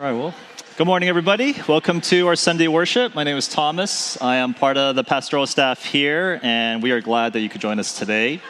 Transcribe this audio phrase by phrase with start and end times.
[0.00, 0.34] All right, well,
[0.78, 1.54] good morning, everybody.
[1.68, 3.14] Welcome to our Sunday worship.
[3.14, 4.18] My name is Thomas.
[4.22, 7.60] I am part of the pastoral staff here, and we are glad that you could
[7.60, 8.40] join us today.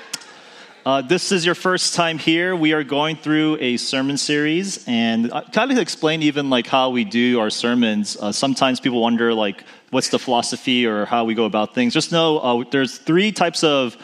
[0.86, 2.54] Uh, this is your first time here.
[2.54, 7.02] We are going through a sermon series, and kind of explain even like how we
[7.02, 8.16] do our sermons.
[8.16, 11.92] Uh, sometimes people wonder like, what's the philosophy or how we go about things.
[11.92, 13.96] Just know uh, there's three types of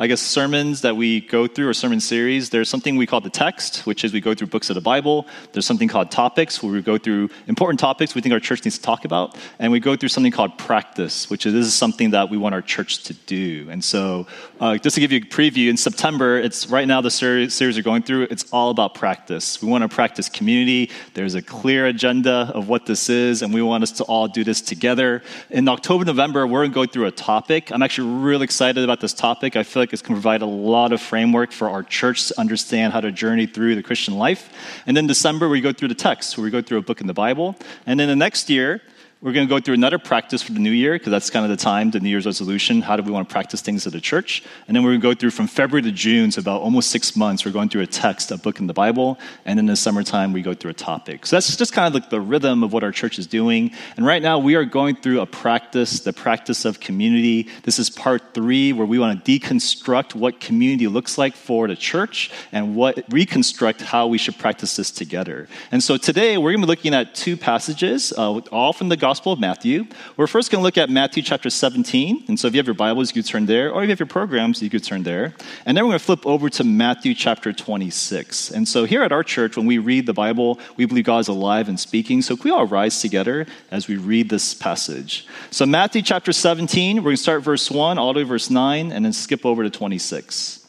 [0.00, 2.50] I guess, sermons that we go through or sermon series.
[2.50, 5.24] There's something we call the text, which is we go through books of the Bible.
[5.52, 8.76] There's something called topics, where we go through important topics we think our church needs
[8.76, 9.36] to talk about.
[9.60, 12.56] And we go through something called practice, which is this is something that we want
[12.56, 13.68] our church to do.
[13.70, 14.26] And so,
[14.58, 17.76] uh, just to give you a preview, in September, it's right now the series, series
[17.76, 19.62] we're going through, it's all about practice.
[19.62, 20.90] We want to practice community.
[21.14, 24.42] There's a clear agenda of what this is, and we want us to all do
[24.42, 25.22] this together.
[25.50, 27.70] In October, November, we're going to go through a topic.
[27.70, 29.54] I'm actually really excited about this topic.
[29.54, 32.92] I feel it's going to provide a lot of framework for our church to understand
[32.92, 34.50] how to journey through the Christian life.
[34.86, 37.06] And then December, we go through the text, where we go through a book in
[37.06, 37.56] the Bible.
[37.86, 38.80] And then the next year,
[39.24, 41.50] we're going to go through another practice for the new year because that's kind of
[41.50, 42.82] the time, the New Year's resolution.
[42.82, 44.42] How do we want to practice things at the church?
[44.68, 47.16] And then we're going to go through from February to June, so about almost six
[47.16, 47.42] months.
[47.42, 50.42] We're going through a text, a book in the Bible, and in the summertime we
[50.42, 51.24] go through a topic.
[51.24, 53.70] So that's just kind of like the rhythm of what our church is doing.
[53.96, 57.48] And right now we are going through a practice, the practice of community.
[57.62, 61.76] This is part three, where we want to deconstruct what community looks like for the
[61.76, 65.48] church and what reconstruct how we should practice this together.
[65.72, 68.98] And so today we're going to be looking at two passages, uh, all from the
[68.98, 69.86] Gospel of Matthew.
[70.16, 72.24] We're first going to look at Matthew chapter 17.
[72.28, 74.00] And so if you have your Bibles, you could turn there, or if you have
[74.00, 75.34] your programs, you could turn there.
[75.64, 78.50] And then we're going to flip over to Matthew chapter 26.
[78.50, 81.28] And so here at our church, when we read the Bible, we believe God is
[81.28, 82.22] alive and speaking.
[82.22, 85.26] So can we all rise together as we read this passage?
[85.50, 88.50] So Matthew chapter 17, we're going to start verse 1 all the way to verse
[88.50, 90.60] 9, and then skip over to 26.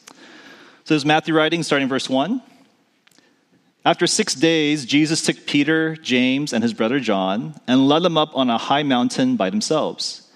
[0.84, 2.40] So there's Matthew writing starting verse 1.
[3.86, 8.36] After six days, Jesus took Peter, James, and his brother John and led them up
[8.36, 10.28] on a high mountain by themselves.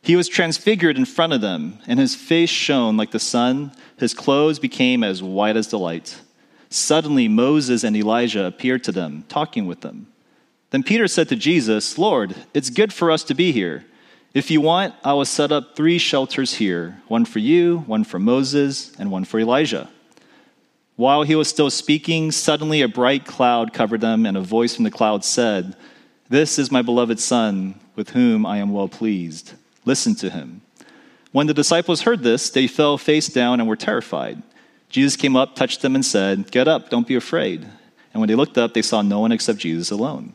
[0.00, 3.72] He was transfigured in front of them, and his face shone like the sun.
[3.98, 6.18] His clothes became as white as the light.
[6.70, 10.06] Suddenly, Moses and Elijah appeared to them, talking with them.
[10.70, 13.84] Then Peter said to Jesus, Lord, it's good for us to be here.
[14.32, 18.18] If you want, I will set up three shelters here one for you, one for
[18.18, 19.90] Moses, and one for Elijah.
[20.96, 24.84] While he was still speaking, suddenly a bright cloud covered them, and a voice from
[24.84, 25.74] the cloud said,
[26.28, 29.54] This is my beloved Son, with whom I am well pleased.
[29.84, 30.62] Listen to him.
[31.32, 34.40] When the disciples heard this, they fell face down and were terrified.
[34.88, 37.66] Jesus came up, touched them, and said, Get up, don't be afraid.
[38.12, 40.32] And when they looked up, they saw no one except Jesus alone.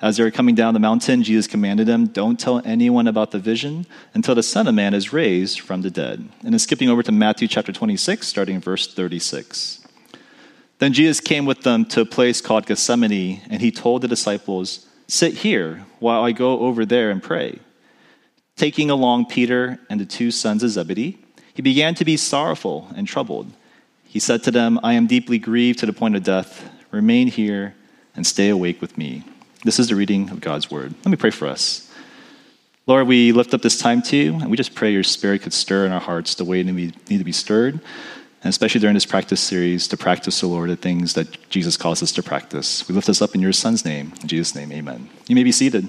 [0.00, 3.40] As they were coming down the mountain, Jesus commanded them, Don't tell anyone about the
[3.40, 6.28] vision until the Son of Man is raised from the dead.
[6.44, 9.85] And then skipping over to Matthew chapter 26, starting in verse 36.
[10.78, 14.86] Then Jesus came with them to a place called Gethsemane, and he told the disciples,
[15.08, 17.60] Sit here while I go over there and pray.
[18.56, 21.18] Taking along Peter and the two sons of Zebedee,
[21.54, 23.50] he began to be sorrowful and troubled.
[24.04, 26.68] He said to them, I am deeply grieved to the point of death.
[26.90, 27.74] Remain here
[28.14, 29.24] and stay awake with me.
[29.64, 30.94] This is the reading of God's word.
[30.98, 31.90] Let me pray for us.
[32.86, 35.52] Lord, we lift up this time to you, and we just pray your spirit could
[35.52, 37.80] stir in our hearts the way we need to be stirred
[38.42, 42.02] and especially during this practice series, to practice the Lord the things that Jesus calls
[42.02, 42.88] us to practice.
[42.88, 44.12] We lift this up in your Son's name.
[44.22, 45.08] In Jesus' name, amen.
[45.26, 45.88] You may be seated.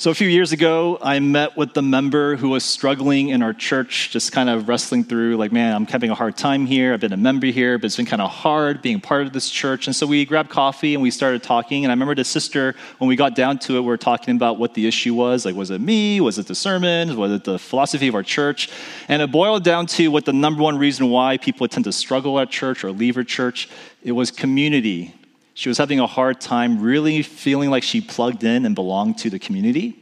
[0.00, 3.52] So, a few years ago, I met with the member who was struggling in our
[3.52, 6.94] church, just kind of wrestling through, like, man, I'm having a hard time here.
[6.94, 9.50] I've been a member here, but it's been kind of hard being part of this
[9.50, 9.88] church.
[9.88, 11.84] And so we grabbed coffee and we started talking.
[11.84, 14.58] And I remember the sister, when we got down to it, we were talking about
[14.58, 15.44] what the issue was.
[15.44, 16.18] Like, was it me?
[16.22, 17.14] Was it the sermon?
[17.14, 18.70] Was it the philosophy of our church?
[19.06, 22.40] And it boiled down to what the number one reason why people tend to struggle
[22.40, 23.68] at church or leave a church
[24.02, 25.12] it was community
[25.60, 29.28] she was having a hard time really feeling like she plugged in and belonged to
[29.28, 29.94] the community.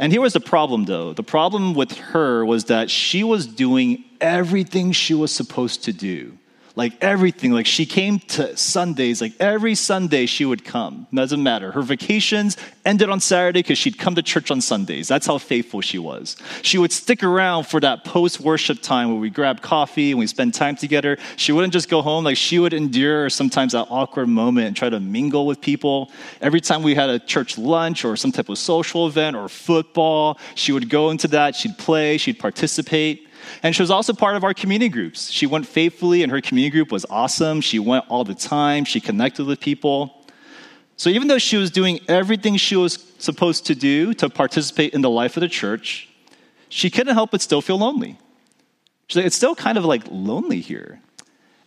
[0.00, 1.12] And here was the problem, though.
[1.12, 6.36] The problem with her was that she was doing everything she was supposed to do
[6.76, 7.52] like everything.
[7.52, 11.06] Like she came to Sundays, like every Sunday she would come.
[11.12, 11.72] Doesn't matter.
[11.72, 15.08] Her vacations ended on Saturday because she'd come to church on Sundays.
[15.08, 16.36] That's how faithful she was.
[16.62, 20.26] She would stick around for that post worship time where we grab coffee and we
[20.26, 21.18] spend time together.
[21.36, 22.24] She wouldn't just go home.
[22.24, 26.10] Like she would endure sometimes that awkward moment and try to mingle with people.
[26.40, 30.38] Every time we had a church lunch or some type of social event or football,
[30.54, 31.54] she would go into that.
[31.54, 33.26] She'd play, she'd participate.
[33.62, 35.30] And she was also part of our community groups.
[35.30, 37.60] She went faithfully, and her community group was awesome.
[37.60, 40.16] She went all the time, she connected with people.
[40.96, 45.00] So even though she was doing everything she was supposed to do to participate in
[45.00, 46.08] the life of the church,
[46.68, 48.18] she couldn't help but still feel lonely.
[49.06, 51.00] She's like, it's still kind of like lonely here.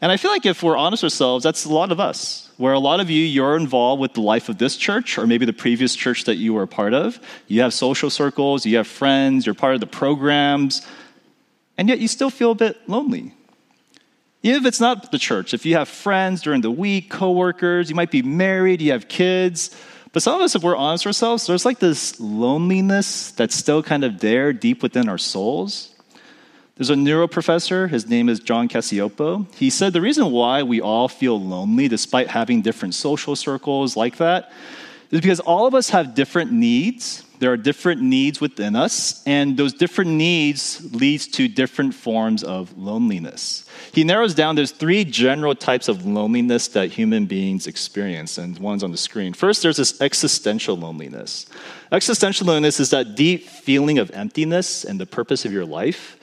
[0.04, 2.52] And I feel like if we're honest ourselves, that's a lot of us.
[2.58, 5.46] Where a lot of you, you're involved with the life of this church or maybe
[5.46, 7.20] the previous church that you were a part of.
[7.48, 10.86] You have social circles, you have friends, you're part of the programs,
[11.78, 13.34] and yet you still feel a bit lonely.
[14.42, 17.96] Even if it's not the church, if you have friends during the week, coworkers, you
[17.96, 19.76] might be married, you have kids.
[20.12, 23.82] But some of us, if we're honest with ourselves, there's like this loneliness that's still
[23.82, 25.90] kind of there deep within our souls.
[26.76, 29.54] There's a neuro professor, his name is John Cacioppo.
[29.56, 34.18] He said the reason why we all feel lonely despite having different social circles like
[34.18, 34.52] that
[35.14, 37.24] is because all of us have different needs.
[37.38, 42.76] There are different needs within us, and those different needs leads to different forms of
[42.78, 43.70] loneliness.
[43.92, 48.84] He narrows down there's three general types of loneliness that human beings experience, and one's
[48.84, 49.34] on the screen.
[49.34, 51.46] First, there's this existential loneliness.
[51.92, 56.18] Existential loneliness is that deep feeling of emptiness and the purpose of your life.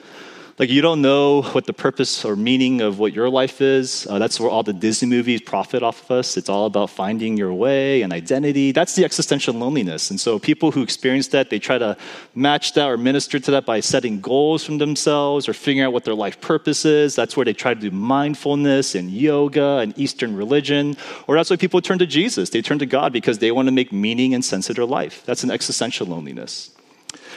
[0.59, 4.05] Like you don't know what the purpose or meaning of what your life is.
[4.07, 6.37] Uh, that's where all the Disney movies profit off of us.
[6.37, 8.71] It's all about finding your way and identity.
[8.71, 10.11] That's the existential loneliness.
[10.11, 11.97] And so people who experience that, they try to
[12.35, 16.03] match that or minister to that by setting goals from themselves or figuring out what
[16.03, 17.15] their life purpose is.
[17.15, 20.97] That's where they try to do mindfulness and yoga and Eastern religion.
[21.27, 22.49] Or that's why people turn to Jesus.
[22.49, 25.23] They turn to God because they want to make meaning and sense of their life.
[25.25, 26.71] That's an existential loneliness.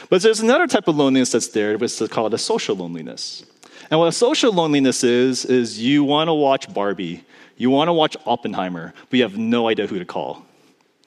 [0.09, 3.43] But there's another type of loneliness that's there, which is called a social loneliness.
[3.89, 7.23] And what a social loneliness is, is you want to watch Barbie,
[7.57, 10.43] you want to watch Oppenheimer, but you have no idea who to call.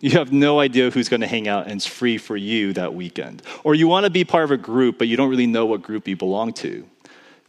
[0.00, 2.94] You have no idea who's going to hang out and it's free for you that
[2.94, 3.42] weekend.
[3.64, 5.82] Or you want to be part of a group, but you don't really know what
[5.82, 6.86] group you belong to.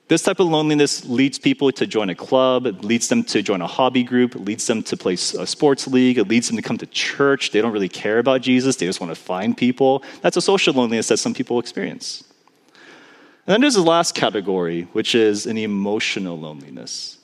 [0.10, 3.62] This type of loneliness leads people to join a club, it leads them to join
[3.62, 6.64] a hobby group, it leads them to play a sports league, it leads them to
[6.64, 7.52] come to church.
[7.52, 10.04] They don't really care about Jesus, they just want to find people.
[10.22, 12.24] That's a social loneliness that some people experience.
[13.46, 17.20] And then there's the last category, which is an emotional loneliness.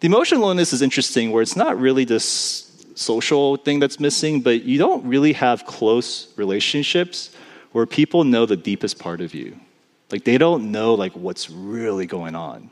[0.00, 4.64] The emotional loneliness is interesting, where it's not really this social thing that's missing, but
[4.64, 7.30] you don't really have close relationships
[7.70, 9.60] where people know the deepest part of you.
[10.10, 12.70] Like they don't know like what's really going on.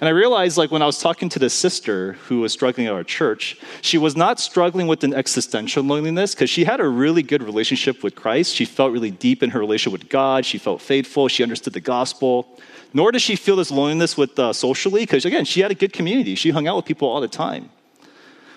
[0.00, 2.92] And I realized like when I was talking to this sister who was struggling at
[2.92, 7.22] our church, she was not struggling with an existential loneliness because she had a really
[7.22, 8.52] good relationship with Christ.
[8.52, 10.44] She felt really deep in her relationship with God.
[10.44, 11.28] She felt faithful.
[11.28, 12.58] She understood the gospel.
[12.92, 15.92] Nor does she feel this loneliness with uh, socially because again, she had a good
[15.92, 16.34] community.
[16.34, 17.70] She hung out with people all the time.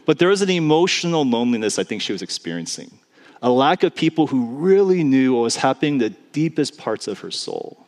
[0.08, 2.90] But there was an emotional loneliness I think she was experiencing.
[3.44, 7.20] A lack of people who really knew what was happening in the deepest parts of
[7.20, 7.85] her soul.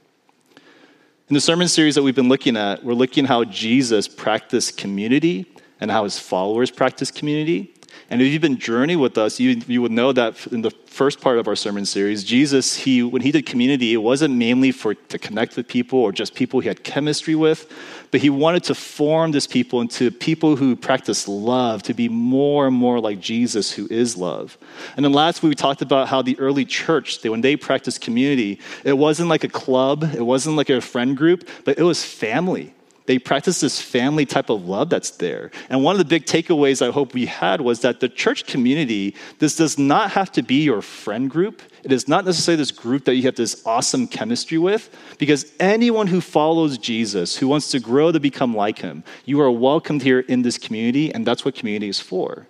[1.29, 5.45] In the sermon series that we've been looking at, we're looking how Jesus practiced community
[5.81, 7.74] and how his followers practiced community.
[8.09, 11.21] And if you've been journeying with us, you, you would know that in the first
[11.21, 14.95] part of our sermon series, Jesus, he, when he did community, it wasn't mainly for
[14.95, 17.71] to connect with people or just people he had chemistry with,
[18.11, 22.67] but he wanted to form this people into people who practice love, to be more
[22.67, 24.57] and more like Jesus, who is love.
[24.95, 28.01] And then last week, we talked about how the early church, they, when they practiced
[28.01, 32.03] community, it wasn't like a club, it wasn't like a friend group, but it was
[32.03, 32.73] family
[33.07, 35.50] they practice this family type of love that's there.
[35.69, 39.15] And one of the big takeaways I hope we had was that the church community,
[39.39, 41.62] this does not have to be your friend group.
[41.83, 46.07] It is not necessarily this group that you have this awesome chemistry with, because anyone
[46.07, 50.19] who follows Jesus, who wants to grow to become like him, you are welcomed here
[50.19, 52.45] in this community, and that's what community is for.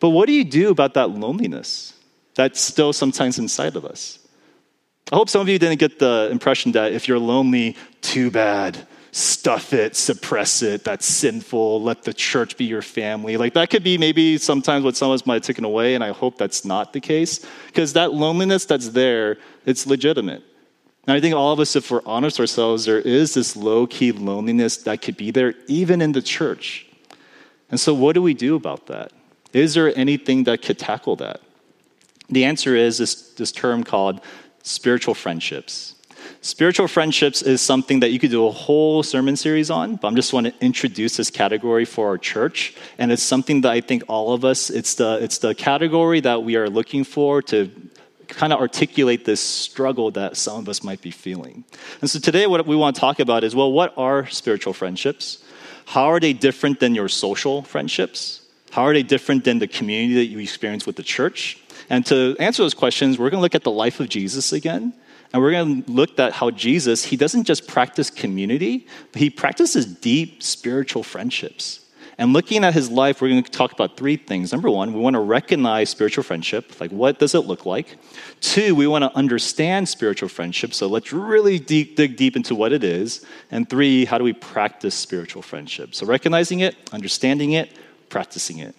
[0.00, 1.94] But what do you do about that loneliness
[2.34, 4.18] that's still sometimes inside of us?
[5.12, 8.84] I hope some of you didn't get the impression that if you're lonely, too bad
[9.12, 13.36] stuff it, suppress it, that's sinful, let the church be your family.
[13.36, 16.02] Like that could be maybe sometimes what some of us might have taken away, and
[16.02, 17.44] I hope that's not the case.
[17.66, 20.42] Because that loneliness that's there, it's legitimate.
[21.06, 24.12] And I think all of us, if we're honest ourselves, there is this low key
[24.12, 26.86] loneliness that could be there even in the church.
[27.70, 29.12] And so, what do we do about that?
[29.52, 31.40] Is there anything that could tackle that?
[32.30, 34.20] The answer is this, this term called
[34.62, 35.91] spiritual friendships.
[36.44, 40.16] Spiritual friendships is something that you could do a whole sermon series on, but I'm
[40.16, 42.74] just want to introduce this category for our church.
[42.98, 46.42] And it's something that I think all of us, it's the, it's the category that
[46.42, 47.70] we are looking for to
[48.26, 51.62] kind of articulate this struggle that some of us might be feeling.
[52.00, 55.44] And so today, what we want to talk about is well, what are spiritual friendships?
[55.86, 58.40] How are they different than your social friendships?
[58.72, 61.62] How are they different than the community that you experience with the church?
[61.88, 64.92] And to answer those questions, we're going to look at the life of Jesus again.
[65.32, 69.30] And we're going to look at how Jesus, he doesn't just practice community, but he
[69.30, 71.80] practices deep spiritual friendships.
[72.18, 74.52] And looking at his life, we're going to talk about three things.
[74.52, 76.78] Number one, we want to recognize spiritual friendship.
[76.78, 77.96] Like, what does it look like?
[78.40, 80.74] Two, we want to understand spiritual friendship.
[80.74, 83.24] So let's really deep, dig deep into what it is.
[83.50, 85.94] And three, how do we practice spiritual friendship?
[85.94, 87.76] So recognizing it, understanding it,
[88.10, 88.76] practicing it.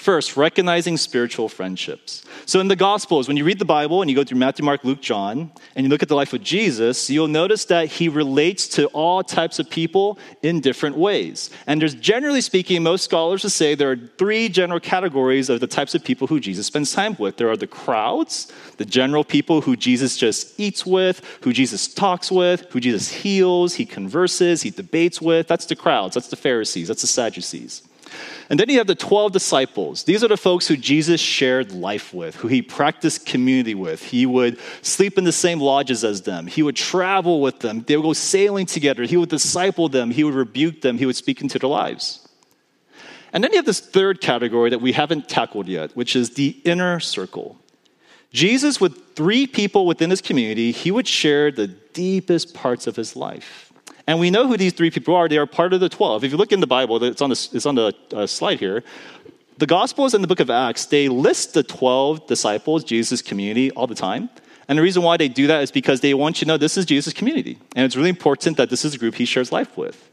[0.00, 2.24] First, recognizing spiritual friendships.
[2.46, 4.82] So, in the Gospels, when you read the Bible and you go through Matthew, Mark,
[4.82, 8.66] Luke, John, and you look at the life of Jesus, you'll notice that he relates
[8.68, 11.50] to all types of people in different ways.
[11.66, 15.66] And there's generally speaking, most scholars would say there are three general categories of the
[15.66, 17.36] types of people who Jesus spends time with.
[17.36, 22.32] There are the crowds, the general people who Jesus just eats with, who Jesus talks
[22.32, 25.46] with, who Jesus heals, he converses, he debates with.
[25.46, 27.82] That's the crowds, that's the Pharisees, that's the Sadducees.
[28.48, 30.04] And then you have the 12 disciples.
[30.04, 34.02] These are the folks who Jesus shared life with, who he practiced community with.
[34.02, 37.96] He would sleep in the same lodges as them, he would travel with them, they
[37.96, 41.40] would go sailing together, he would disciple them, he would rebuke them, he would speak
[41.40, 42.26] into their lives.
[43.32, 46.56] And then you have this third category that we haven't tackled yet, which is the
[46.64, 47.58] inner circle.
[48.32, 53.16] Jesus, with three people within his community, he would share the deepest parts of his
[53.16, 53.69] life.
[54.10, 55.28] And we know who these three people are.
[55.28, 56.24] They are part of the 12.
[56.24, 58.82] If you look in the Bible, it's on the, it's on the uh, slide here.
[59.58, 63.86] The Gospels and the book of Acts, they list the 12 disciples, Jesus' community, all
[63.86, 64.28] the time.
[64.66, 66.76] And the reason why they do that is because they want you to know this
[66.76, 67.56] is Jesus' community.
[67.76, 70.10] And it's really important that this is a group he shares life with.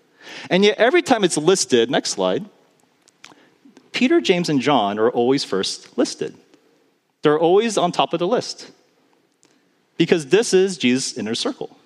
[0.51, 2.45] And yet, every time it's listed, next slide,
[3.93, 6.35] Peter, James, and John are always first listed.
[7.23, 8.69] They're always on top of the list.
[9.97, 11.76] Because this is Jesus' inner circle.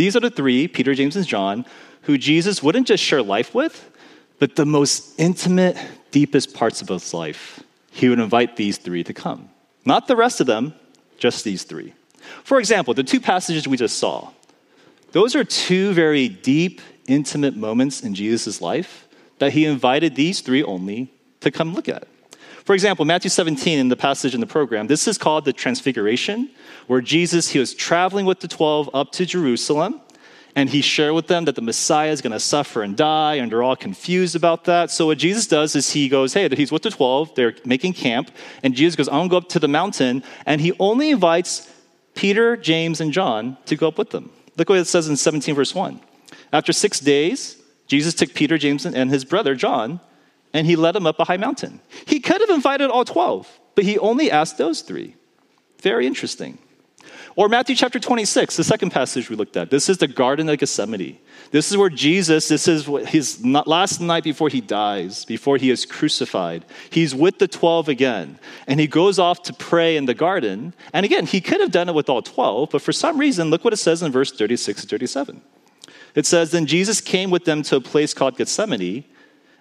[0.00, 1.66] These are the three, Peter, James, and John,
[2.04, 3.90] who Jesus wouldn't just share life with,
[4.38, 5.76] but the most intimate,
[6.10, 7.62] deepest parts of his life.
[7.90, 9.50] He would invite these three to come.
[9.84, 10.72] Not the rest of them,
[11.18, 11.92] just these three.
[12.44, 14.30] For example, the two passages we just saw,
[15.12, 19.06] those are two very deep, intimate moments in Jesus' life
[19.38, 22.08] that he invited these three only to come look at.
[22.64, 26.50] For example, Matthew 17 in the passage in the program, this is called the Transfiguration,
[26.86, 30.00] where Jesus, he was traveling with the 12 up to Jerusalem,
[30.56, 33.50] and he shared with them that the Messiah is going to suffer and die, and
[33.50, 34.90] they're all confused about that.
[34.90, 38.30] So what Jesus does is he goes, hey, he's with the 12, they're making camp,
[38.62, 41.72] and Jesus goes, I'm going to go up to the mountain, and he only invites
[42.14, 44.30] Peter, James, and John to go up with them.
[44.56, 46.00] Look what it says in 17, verse 1.
[46.52, 50.00] After six days, Jesus took Peter, James, and his brother John,
[50.52, 51.80] and he led them up a high mountain.
[52.06, 55.16] He could have invited all 12, but he only asked those three.
[55.80, 56.58] Very interesting.
[57.36, 59.70] Or Matthew chapter 26, the second passage we looked at.
[59.70, 61.18] This is the Garden of Gethsemane.
[61.52, 65.86] This is where Jesus, this is his last night before he dies, before he is
[65.86, 66.64] crucified.
[66.90, 70.74] He's with the 12 again, and he goes off to pray in the garden.
[70.92, 73.64] And again, he could have done it with all 12, but for some reason, look
[73.64, 75.40] what it says in verse 36 and 37.
[76.14, 79.04] It says, Then Jesus came with them to a place called Gethsemane,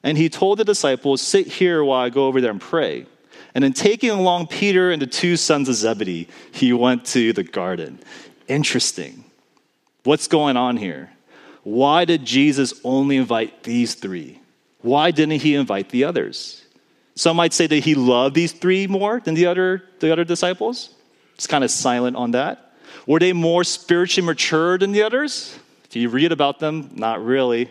[0.03, 3.05] and he told the disciples, Sit here while I go over there and pray.
[3.53, 7.43] And then taking along Peter and the two sons of Zebedee, he went to the
[7.43, 7.99] garden.
[8.47, 9.23] Interesting.
[10.03, 11.09] What's going on here?
[11.63, 14.39] Why did Jesus only invite these three?
[14.81, 16.63] Why didn't he invite the others?
[17.15, 20.89] Some might say that he loved these three more than the other, the other disciples.
[21.35, 22.73] It's kind of silent on that.
[23.05, 25.57] Were they more spiritually mature than the others?
[25.85, 27.69] If you read about them, not really.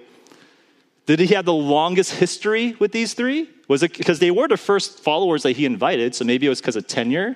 [1.08, 3.48] Did he have the longest history with these three?
[3.66, 6.60] Was it because they were the first followers that he invited, so maybe it was
[6.60, 7.34] because of tenure?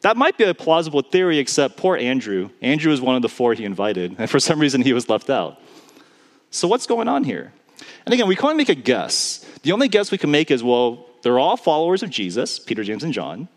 [0.00, 2.48] That might be a plausible theory, except poor Andrew.
[2.62, 5.28] Andrew was one of the four he invited, and for some reason he was left
[5.28, 5.60] out.
[6.50, 7.52] So, what's going on here?
[8.06, 9.44] And again, we can't make a guess.
[9.64, 13.04] The only guess we can make is well, they're all followers of Jesus, Peter, James,
[13.04, 13.48] and John.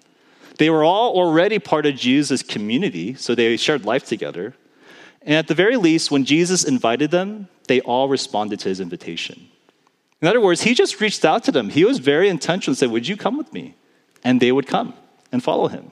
[0.58, 4.56] They were all already part of Jesus' community, so they shared life together.
[5.22, 9.50] And at the very least, when Jesus invited them, they all responded to his invitation.
[10.22, 11.70] In other words, he just reached out to them.
[11.70, 13.76] He was very intentional and said, Would you come with me?
[14.24, 14.94] And they would come
[15.32, 15.92] and follow him.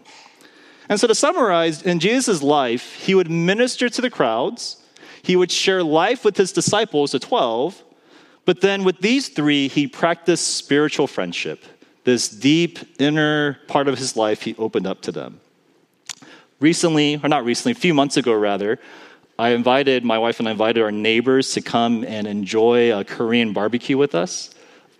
[0.89, 4.77] And so, to summarize, in Jesus' life, he would minister to the crowds,
[5.21, 7.83] he would share life with his disciples, the 12,
[8.45, 11.63] but then with these three, he practiced spiritual friendship.
[12.03, 15.41] This deep inner part of his life, he opened up to them.
[16.59, 18.79] Recently, or not recently, a few months ago rather,
[19.37, 23.51] I invited, my wife and I invited our neighbors to come and enjoy a Korean
[23.51, 24.51] barbecue with us.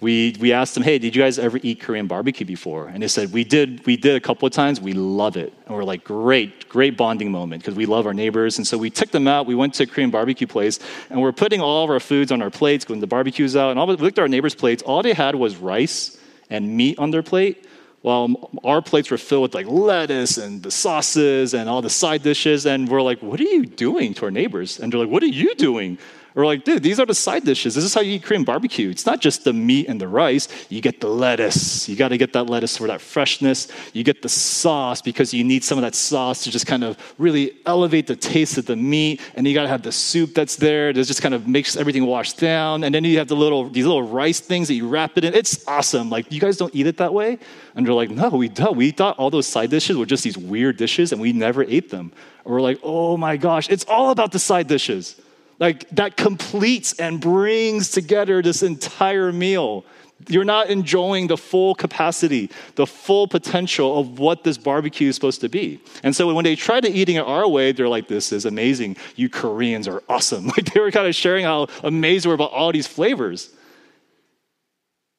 [0.01, 2.89] We, we asked them, hey, did you guys ever eat Korean barbecue before?
[2.89, 4.82] And they said, we did, we did a couple of times.
[4.82, 5.54] We love it.
[5.65, 8.58] And we're like, great, great bonding moment because we love our neighbors.
[8.58, 9.46] And so we took them out.
[9.46, 12.42] We went to a Korean barbecue place and we're putting all of our foods on
[12.42, 13.72] our plates when the barbecue's out.
[13.72, 14.84] And all, we looked at our neighbors' plates.
[14.84, 17.64] All they had was rice and meat on their plate
[18.05, 22.21] while our plates were filled with like lettuce and the sauces and all the side
[22.21, 22.67] dishes.
[22.67, 24.79] And we're like, what are you doing to our neighbors?
[24.79, 25.97] And they're like, what are you doing?
[26.36, 27.75] Or like, dude, these are the side dishes.
[27.75, 28.89] This is how you eat Korean barbecue.
[28.89, 30.50] It's not just the meat and the rice.
[30.70, 31.88] You get the lettuce.
[31.88, 33.70] You got to get that lettuce for that freshness.
[33.94, 36.98] You get the sauce because you need some of that sauce to just kind of
[37.18, 39.22] really elevate the taste of the meat.
[39.36, 42.06] And you got to have the soup that's there that just kind of makes everything
[42.06, 42.84] wash down.
[42.84, 45.34] And then you have the little these little rice things that you wrap it in.
[45.34, 46.10] It's awesome.
[46.10, 47.39] Like you guys don't eat it that way.
[47.75, 48.75] And they're like, no, we don't.
[48.75, 51.92] We thought all those side dishes were just these weird dishes, and we never ate
[51.92, 52.12] them.
[52.44, 55.15] And we're like, oh my gosh, it's all about the side dishes.
[55.59, 59.85] Like that completes and brings together this entire meal.
[60.27, 65.41] You're not enjoying the full capacity, the full potential of what this barbecue is supposed
[65.41, 65.81] to be.
[66.03, 68.95] And so when they try to eating it our way, they're like, this is amazing.
[69.15, 70.45] You Koreans are awesome.
[70.57, 73.50] Like they were kind of sharing how amazed we're about all these flavors.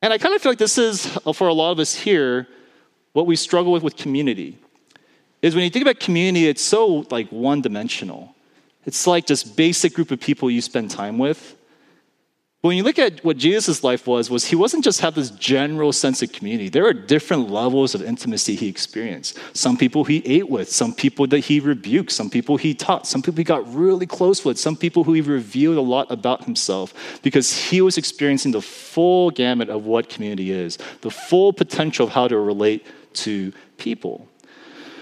[0.03, 2.47] And I kind of feel like this is, uh, for a lot of us here,
[3.13, 4.59] what we struggle with with community.
[5.43, 8.36] Is when you think about community, it's so like one dimensional.
[8.87, 11.57] It's like this basic group of people you spend time with.
[12.63, 15.31] But when you look at what Jesus' life was, was he wasn't just have this
[15.31, 16.69] general sense of community.
[16.69, 19.39] There are different levels of intimacy he experienced.
[19.53, 23.23] Some people he ate with, some people that he rebuked, some people he taught, some
[23.23, 27.21] people he got really close with, some people who he revealed a lot about himself
[27.23, 32.13] because he was experiencing the full gamut of what community is, the full potential of
[32.13, 34.29] how to relate to people.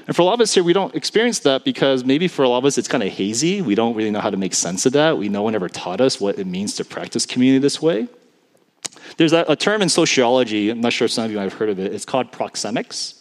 [0.07, 2.49] And for a lot of us here, we don't experience that because maybe for a
[2.49, 3.63] lot of us it's kind of hazy.
[3.63, 5.17] We don't really know how to make sense of that.
[5.17, 8.09] We no one ever taught us what it means to practice community this way.
[9.17, 11.69] There's a, a term in sociology, I'm not sure some of you might have heard
[11.69, 13.21] of it, it's called proxemics.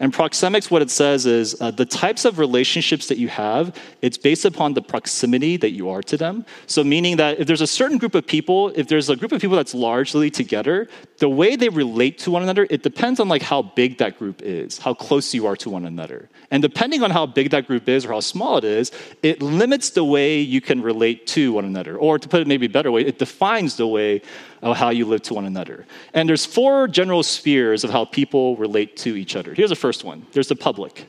[0.00, 4.18] And proxemics, what it says is uh, the types of relationships that you have, it's
[4.18, 6.44] based upon the proximity that you are to them.
[6.66, 9.40] So, meaning that if there's a certain group of people, if there's a group of
[9.40, 13.42] people that's largely together, the way they relate to one another, it depends on like
[13.42, 16.28] how big that group is, how close you are to one another.
[16.50, 19.90] And depending on how big that group is or how small it is, it limits
[19.90, 21.96] the way you can relate to one another.
[21.96, 24.22] Or to put it maybe a better way, it defines the way
[24.64, 25.86] of how you live to one another.
[26.14, 29.52] And there's four general spheres of how people relate to each other.
[29.52, 30.26] Here's the first one.
[30.32, 31.06] There's the public.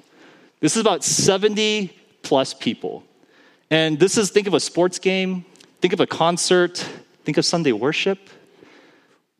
[0.59, 3.03] This is about 70 plus people.
[3.71, 5.45] And this is think of a sports game,
[5.81, 6.77] think of a concert,
[7.23, 8.19] think of Sunday worship.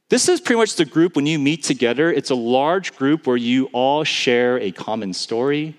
[0.07, 2.11] This is pretty much the group when you meet together.
[2.11, 5.75] It's a large group where you all share a common story,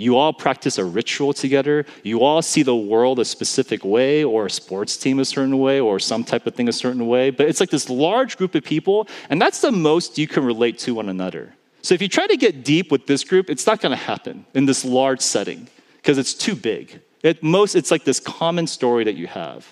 [0.00, 1.84] you all practice a ritual together.
[2.02, 5.78] You all see the world a specific way, or a sports team a certain way,
[5.78, 7.28] or some type of thing a certain way.
[7.28, 10.78] But it's like this large group of people, and that's the most you can relate
[10.78, 11.54] to one another.
[11.82, 14.46] So if you try to get deep with this group, it's not going to happen
[14.54, 17.02] in this large setting because it's too big.
[17.22, 19.70] At most, it's like this common story that you have.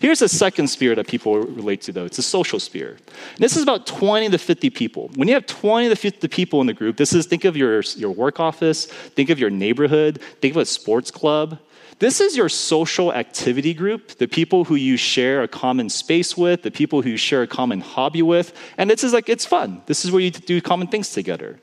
[0.00, 2.04] Here's a second sphere that people relate to, though.
[2.04, 2.96] It's a social sphere.
[2.98, 5.10] And this is about 20 to 50 people.
[5.14, 7.80] When you have 20 to 50 people in the group, this is think of your,
[7.96, 11.58] your work office, think of your neighborhood, think of a sports club.
[12.00, 16.62] This is your social activity group, the people who you share a common space with,
[16.62, 18.54] the people who you share a common hobby with.
[18.78, 19.82] And this is like, it's fun.
[19.84, 21.60] This is where you do common things together.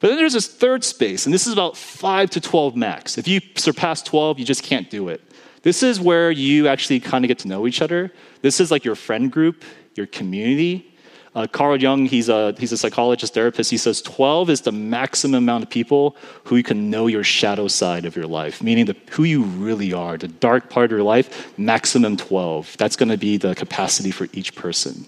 [0.00, 3.16] But then there's this third space, and this is about 5 to 12 max.
[3.16, 5.22] If you surpass 12, you just can't do it.
[5.62, 8.12] This is where you actually kind of get to know each other.
[8.40, 10.88] This is like your friend group, your community.
[11.34, 13.70] Uh, Carl Jung, he's a, he's a psychologist, therapist.
[13.70, 17.68] He says 12 is the maximum amount of people who you can know your shadow
[17.68, 21.02] side of your life, meaning the, who you really are, the dark part of your
[21.02, 22.76] life, maximum 12.
[22.76, 25.06] That's going to be the capacity for each person.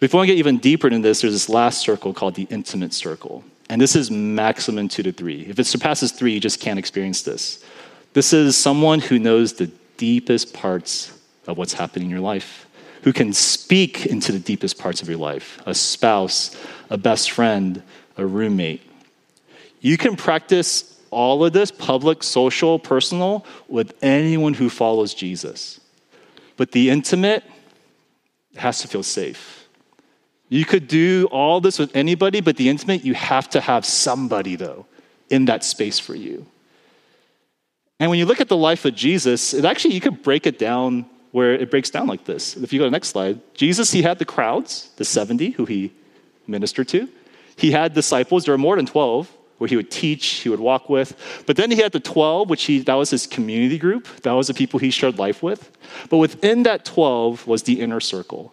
[0.00, 3.42] Before we get even deeper into this, there's this last circle called the intimate circle.
[3.70, 5.46] And this is maximum two to three.
[5.46, 7.64] If it surpasses three, you just can't experience this.
[8.14, 11.12] This is someone who knows the deepest parts
[11.48, 12.66] of what's happening in your life,
[13.02, 16.56] who can speak into the deepest parts of your life a spouse,
[16.90, 17.82] a best friend,
[18.16, 18.82] a roommate.
[19.80, 25.80] You can practice all of this public, social, personal with anyone who follows Jesus.
[26.56, 27.42] But the intimate
[28.56, 29.68] has to feel safe.
[30.48, 34.54] You could do all this with anybody, but the intimate, you have to have somebody,
[34.54, 34.86] though,
[35.30, 36.46] in that space for you.
[38.00, 40.58] And when you look at the life of Jesus, it actually, you could break it
[40.58, 42.56] down where it breaks down like this.
[42.56, 45.64] If you go to the next slide, Jesus, he had the crowds, the 70 who
[45.64, 45.92] he
[46.46, 47.08] ministered to.
[47.56, 50.88] He had disciples, there were more than 12, where he would teach, he would walk
[50.88, 51.16] with.
[51.46, 54.06] But then he had the 12, which he, that was his community group.
[54.22, 55.70] That was the people he shared life with.
[56.08, 58.52] But within that 12 was the inner circle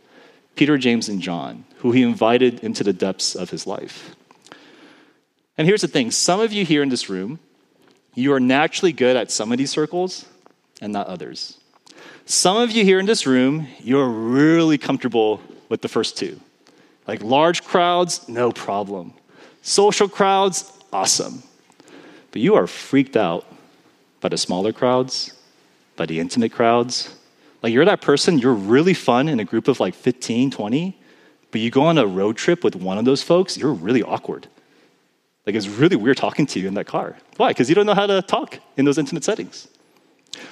[0.55, 4.15] Peter, James, and John, who he invited into the depths of his life.
[5.57, 7.39] And here's the thing some of you here in this room,
[8.13, 10.25] you are naturally good at some of these circles
[10.81, 11.57] and not others.
[12.25, 16.39] Some of you here in this room, you're really comfortable with the first two.
[17.07, 19.13] Like large crowds, no problem.
[19.61, 21.43] Social crowds, awesome.
[22.31, 23.45] But you are freaked out
[24.21, 25.33] by the smaller crowds,
[25.95, 27.15] by the intimate crowds,
[27.61, 30.97] Like you're that person, you're really fun in a group of like 15, 20,
[31.51, 34.47] but you go on a road trip with one of those folks, you're really awkward.
[35.45, 37.17] Like it's really weird talking to you in that car.
[37.37, 37.49] Why?
[37.49, 39.67] Because you don't know how to talk in those intimate settings.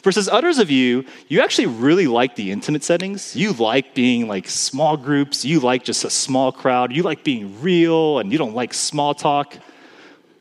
[0.03, 3.35] Versus others of you, you actually really like the intimate settings.
[3.35, 5.45] You like being like small groups.
[5.45, 6.91] You like just a small crowd.
[6.91, 9.55] You like being real and you don't like small talk.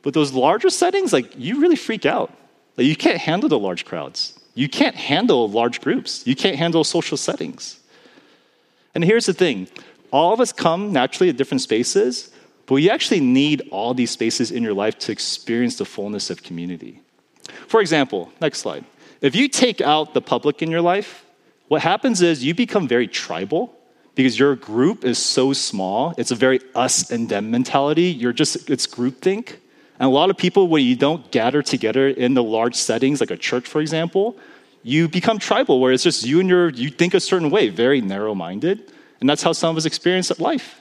[0.03, 2.33] But those larger settings, like you really freak out.
[2.77, 4.39] Like you can't handle the large crowds.
[4.55, 6.27] You can't handle large groups.
[6.27, 7.79] You can't handle social settings.
[8.95, 9.69] And here's the thing
[10.11, 12.31] all of us come naturally at different spaces,
[12.69, 16.43] but you actually need all these spaces in your life to experience the fullness of
[16.43, 17.01] community.
[17.67, 18.85] For example, next slide.
[19.23, 21.25] If you take out the public in your life,
[21.69, 23.75] what happens is you become very tribal
[24.15, 26.15] because your group is so small.
[26.19, 28.05] It's a very us and them mentality.
[28.05, 29.57] You're just, it's groupthink.
[29.99, 33.31] And a lot of people, when you don't gather together in the large settings, like
[33.31, 34.37] a church, for example,
[34.83, 38.01] you become tribal, where it's just you and your, you think a certain way, very
[38.01, 38.93] narrow minded.
[39.21, 40.81] And that's how some of us experience life.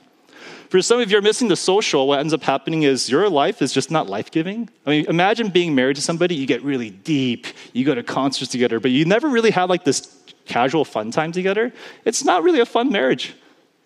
[0.70, 3.62] For some of you are missing the social, what ends up happening is your life
[3.62, 4.70] is just not life giving.
[4.86, 8.52] I mean, imagine being married to somebody, you get really deep, you go to concerts
[8.52, 10.14] together, but you never really have like this
[10.46, 11.72] casual fun time together.
[12.04, 13.34] It's not really a fun marriage.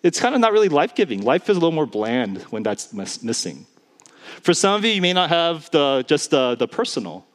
[0.02, 1.22] It's kind of not really life giving.
[1.22, 3.66] Life is a little more bland when that's missing.
[4.40, 7.26] For some of you, you may not have the, just the, the personal,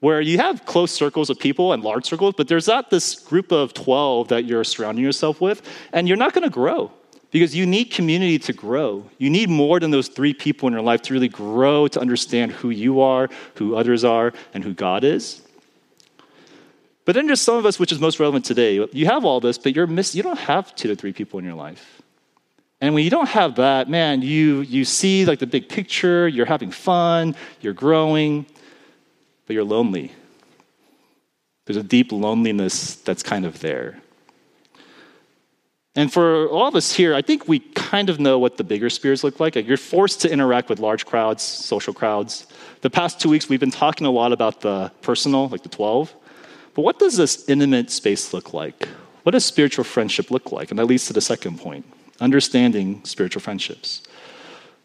[0.00, 3.52] where you have close circles of people and large circles, but there's not this group
[3.52, 5.60] of 12 that you're surrounding yourself with,
[5.92, 6.92] and you're not going to grow.
[7.30, 9.04] Because you need community to grow.
[9.18, 12.52] You need more than those three people in your life to really grow, to understand
[12.52, 15.42] who you are, who others are, and who God is.
[17.04, 18.86] But then there's some of us, which is most relevant today.
[18.92, 21.44] You have all this, but you're miss- you don't have two to three people in
[21.44, 22.02] your life.
[22.80, 26.46] And when you don't have that, man, you, you see like the big picture, you're
[26.46, 28.46] having fun, you're growing,
[29.46, 30.12] but you're lonely.
[31.64, 34.00] There's a deep loneliness that's kind of there.
[35.98, 38.88] And for all of us here, I think we kind of know what the bigger
[38.88, 39.56] spheres look like.
[39.56, 42.46] You're forced to interact with large crowds, social crowds.
[42.82, 46.14] The past two weeks, we've been talking a lot about the personal, like the 12.
[46.74, 48.86] But what does this intimate space look like?
[49.24, 50.70] What does spiritual friendship look like?
[50.70, 51.84] And that leads to the second point
[52.20, 54.02] understanding spiritual friendships.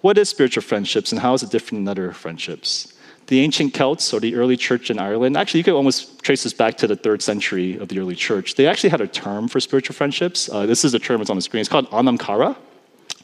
[0.02, 2.92] What is spiritual friendships and how is it different than other friendships?
[3.28, 6.54] The ancient Celts or the early church in Ireland, actually, you could almost trace this
[6.54, 8.56] back to the third century of the early church.
[8.56, 10.50] They actually had a term for spiritual friendships.
[10.50, 11.62] Uh, this is a term that's on the screen.
[11.62, 12.58] It's called anam cara.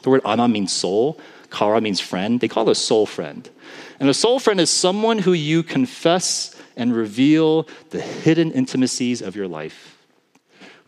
[0.02, 2.40] The word anam means soul, cara means friend.
[2.40, 3.48] They call it a soul friend.
[3.98, 9.36] And a soul friend is someone who you confess and reveal the hidden intimacies of
[9.36, 9.98] your life.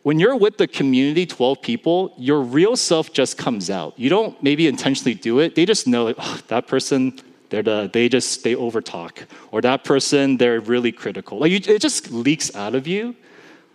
[0.03, 3.97] When you're with the community, 12 people, your real self just comes out.
[3.99, 5.55] You don't maybe intentionally do it.
[5.55, 7.21] They just know, oh, that person,
[7.53, 11.39] they're the, they just they overtalk, or that person they're really critical.
[11.39, 13.15] Like you, it just leaks out of you.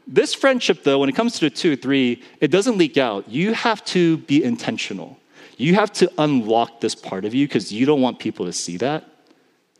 [0.07, 3.29] This friendship, though, when it comes to the two, three, it doesn't leak out.
[3.29, 5.19] You have to be intentional.
[5.57, 8.77] You have to unlock this part of you because you don't want people to see
[8.77, 9.03] that.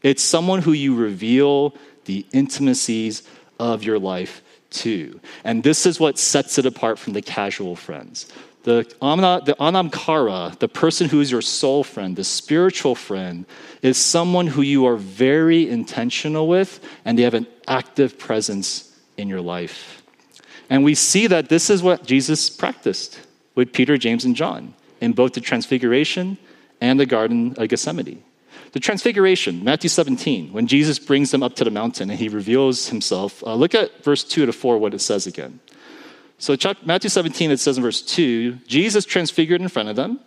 [0.03, 1.73] It's someone who you reveal
[2.05, 3.23] the intimacies
[3.59, 5.19] of your life to.
[5.43, 8.27] And this is what sets it apart from the casual friends.
[8.67, 13.45] The, the anam cara, the person who is your soul friend, the spiritual friend,
[13.81, 19.29] is someone who you are very intentional with and they have an active presence in
[19.29, 20.03] your life.
[20.69, 23.21] And we see that this is what Jesus practiced
[23.55, 26.37] with Peter, James, and John in both the Transfiguration
[26.81, 28.21] and the Garden of Gethsemane.
[28.73, 32.89] The Transfiguration, Matthew 17, when Jesus brings them up to the mountain and he reveals
[32.89, 33.41] himself.
[33.45, 35.61] Uh, look at verse 2 to 4, what it says again.
[36.39, 40.19] So, Matthew 17, it says in verse 2 Jesus transfigured in front of them,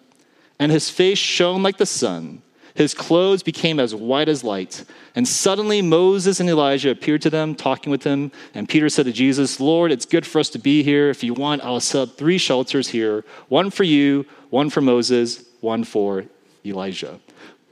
[0.59, 2.43] and his face shone like the sun.
[2.75, 4.85] His clothes became as white as light.
[5.15, 8.31] And suddenly Moses and Elijah appeared to them, talking with him.
[8.55, 11.11] And Peter said to Jesus, Lord, it's good for us to be here.
[11.11, 15.45] If you want, I'll set up three shelters here one for you, one for Moses,
[15.61, 16.25] one for
[16.65, 17.21] Elijah.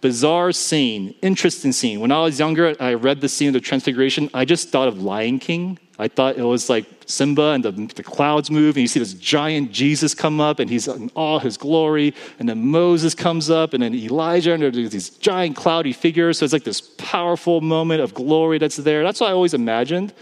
[0.01, 2.01] Bizarre scene, interesting scene.
[2.01, 4.31] When I was younger, I read the scene of the Transfiguration.
[4.33, 5.79] I just thought of Lion King.
[6.01, 9.15] I thought it was like Simba and the, the, clouds move, and you see this
[9.15, 12.15] giant Jesus come up, and he's in all his glory.
[12.39, 16.39] And then Moses comes up, and then Elijah, and there's these giant cloudy figures.
[16.39, 19.03] So it's like this powerful moment of glory that's there.
[19.03, 20.13] That's what I always imagined.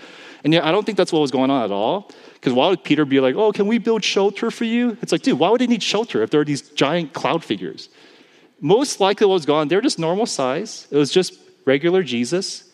[0.45, 2.11] And yet, I don't think that's what was going on at all.
[2.35, 4.97] Because why would Peter be like, oh, can we build shelter for you?
[5.03, 7.91] It's like, dude, why would they need shelter if there are these giant cloud figures?
[8.61, 10.87] Most likely, what was on, they're just normal size.
[10.91, 11.35] It was just
[11.67, 12.65] regular Jesus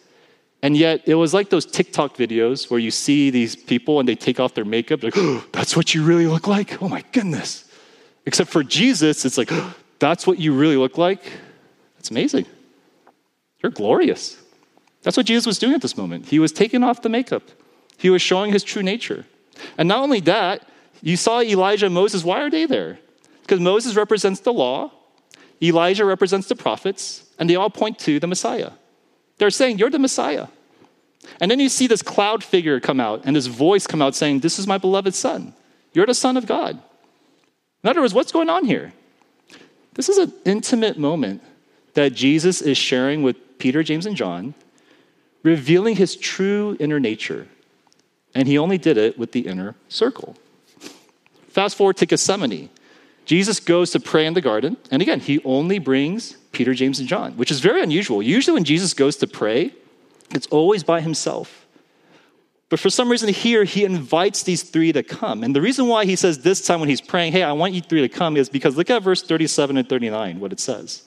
[0.63, 4.15] and yet, it was like those TikTok videos where you see these people and they
[4.15, 6.81] take off their makeup, like, oh, that's what you really look like?
[6.81, 7.69] Oh my goodness.
[8.25, 11.23] Except for Jesus, it's like, oh, that's what you really look like?
[11.97, 12.47] That's amazing.
[13.63, 14.41] You're glorious.
[15.03, 16.27] That's what Jesus was doing at this moment.
[16.29, 17.43] He was taking off the makeup,
[17.99, 19.27] he was showing his true nature.
[19.77, 20.67] And not only that,
[21.03, 22.25] you saw Elijah and Moses.
[22.25, 22.99] Why are they there?
[23.43, 24.93] Because Moses represents the law,
[25.61, 28.71] Elijah represents the prophets, and they all point to the Messiah.
[29.39, 30.49] They're saying, You're the Messiah.
[31.41, 34.41] And then you see this cloud figure come out and this voice come out saying,
[34.41, 35.55] This is my beloved son.
[35.93, 36.81] You're the son of God.
[37.85, 38.93] In other words, what's going on here?
[39.95, 41.43] This is an intimate moment
[41.95, 44.55] that Jesus is sharing with Peter, James, and John,
[45.43, 47.49] revealing his true inner nature.
[48.35, 50.37] And he only did it with the inner circle.
[51.49, 52.71] Fast forward to Gethsemane.
[53.33, 57.09] Jesus goes to pray in the garden, and again, he only brings Peter, James, and
[57.09, 58.23] John, which is very unusual.
[58.23, 59.73] Usually, when Jesus goes to pray,
[60.35, 61.67] it's always by himself.
[62.69, 65.43] But for some reason, here, he invites these three to come.
[65.45, 67.81] And the reason why he says this time when he's praying, hey, I want you
[67.81, 71.05] three to come, is because look at verse 37 and 39, what it says.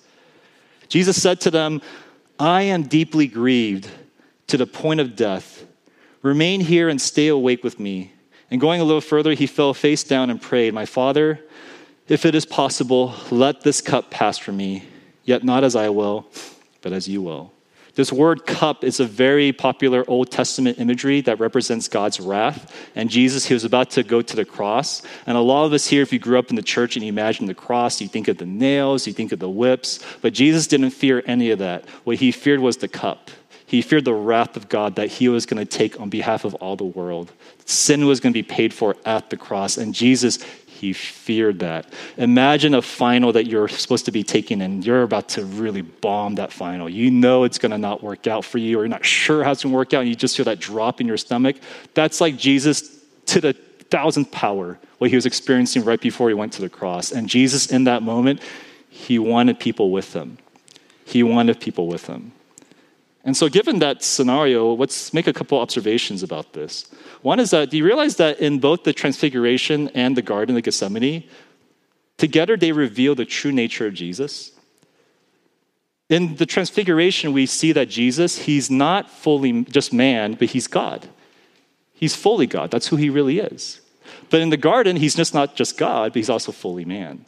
[0.87, 1.79] Jesus said to them,
[2.39, 3.87] I am deeply grieved
[4.47, 5.63] to the point of death.
[6.23, 8.13] Remain here and stay awake with me.
[8.49, 11.39] And going a little further, he fell face down and prayed, My Father,
[12.07, 14.83] if it is possible, let this cup pass from me,
[15.23, 16.27] yet not as I will,
[16.81, 17.51] but as you will.
[17.95, 22.75] This word cup is a very popular Old Testament imagery that represents God's wrath.
[22.93, 25.01] And Jesus, he was about to go to the cross.
[25.25, 27.09] And a lot of us here, if you grew up in the church and you
[27.09, 29.99] imagine the cross, you think of the nails, you think of the whips.
[30.21, 31.87] But Jesus didn't fear any of that.
[32.03, 33.31] What he feared was the cup.
[33.65, 36.53] He feared the wrath of God that he was going to take on behalf of
[36.55, 37.31] all the world.
[37.63, 39.77] Sin was going to be paid for at the cross.
[39.77, 40.39] And Jesus,
[40.75, 41.91] he feared that.
[42.17, 46.35] Imagine a final that you're supposed to be taking and you're about to really bomb
[46.35, 46.89] that final.
[46.89, 49.51] You know it's going to not work out for you or you're not sure how
[49.51, 51.55] it's going to work out and you just feel that drop in your stomach.
[51.93, 53.53] That's like Jesus to the
[53.89, 57.11] thousandth power, what he was experiencing right before he went to the cross.
[57.11, 58.41] And Jesus, in that moment,
[58.89, 60.37] he wanted people with him.
[61.05, 62.33] He wanted people with him.
[63.25, 66.85] And so, given that scenario, let's make a couple observations about this.
[67.23, 70.63] One is that do you realize that in both the Transfiguration and the Garden of
[70.63, 71.23] Gethsemane,
[72.17, 74.51] together they reveal the true nature of Jesus?
[76.07, 81.09] In the Transfiguration, we see that Jesus, he's not fully just man, but he's God.
[81.95, 82.69] He's fully God.
[82.69, 83.81] That's who he really is.
[84.29, 87.25] But in the garden, he's just not just God, but he's also fully man.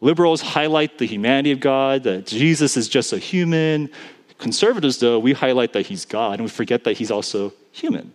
[0.00, 3.90] Liberals highlight the humanity of God, that Jesus is just a human,
[4.40, 8.12] Conservatives, though, we highlight that he's God and we forget that he's also human.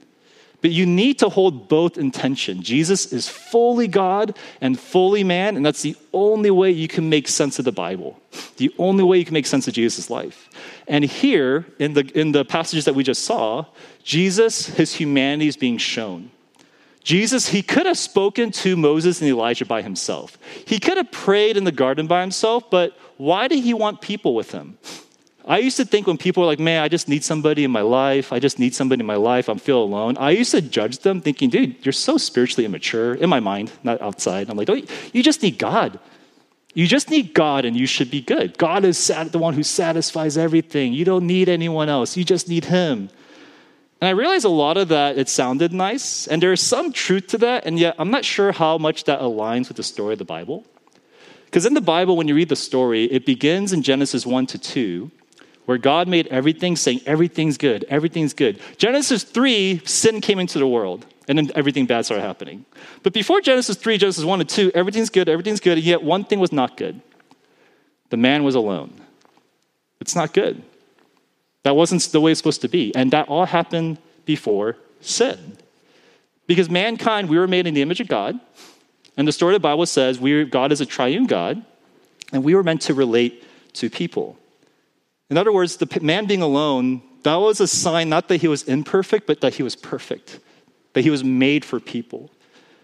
[0.62, 2.64] But you need to hold both in tension.
[2.64, 7.28] Jesus is fully God and fully man, and that's the only way you can make
[7.28, 8.20] sense of the Bible.
[8.58, 10.50] The only way you can make sense of Jesus' life.
[10.88, 13.66] And here, in the, in the passages that we just saw,
[14.04, 16.32] Jesus, his humanity is being shown.
[17.04, 20.40] Jesus, he could have spoken to Moses and Elijah by himself.
[20.66, 24.34] He could have prayed in the garden by himself, but why did he want people
[24.34, 24.80] with him?
[25.48, 27.82] I used to think when people were like, man, I just need somebody in my
[27.82, 28.34] life.
[28.34, 29.48] I just need somebody in my life.
[29.48, 30.18] I'm feel alone.
[30.18, 34.02] I used to judge them thinking, dude, you're so spiritually immature in my mind, not
[34.02, 34.50] outside.
[34.50, 34.82] I'm like, oh,
[35.14, 36.00] you just need God.
[36.74, 38.58] You just need God and you should be good.
[38.58, 40.94] God is the one who satisfies everything.
[40.94, 42.18] You don't need anyone else.
[42.18, 43.10] You just need Him.
[44.02, 46.28] And I realized a lot of that, it sounded nice.
[46.28, 47.66] And there's some truth to that.
[47.66, 50.66] And yet, I'm not sure how much that aligns with the story of the Bible.
[51.46, 54.58] Because in the Bible, when you read the story, it begins in Genesis 1 to
[54.58, 55.12] 2
[55.66, 58.60] where God made everything, saying everything's good, everything's good.
[58.78, 62.66] Genesis 3, sin came into the world, and then everything bad started happening.
[63.04, 66.24] But before Genesis 3, Genesis 1 and 2, everything's good, everything's good, and yet one
[66.24, 67.02] thing was not good.
[68.10, 68.94] The man was alone.
[70.00, 70.62] It's not good.
[71.64, 72.94] That wasn't the way it's supposed to be.
[72.96, 75.58] And that all happened before sin.
[76.46, 78.40] Because mankind, we were made in the image of God.
[79.18, 81.66] And the story of the Bible says we, God is a triune God,
[82.32, 84.38] and we were meant to relate to people.
[85.30, 88.64] In other words, the man being alone, that was a sign not that he was
[88.64, 90.40] imperfect, but that he was perfect,
[90.94, 92.30] that he was made for people.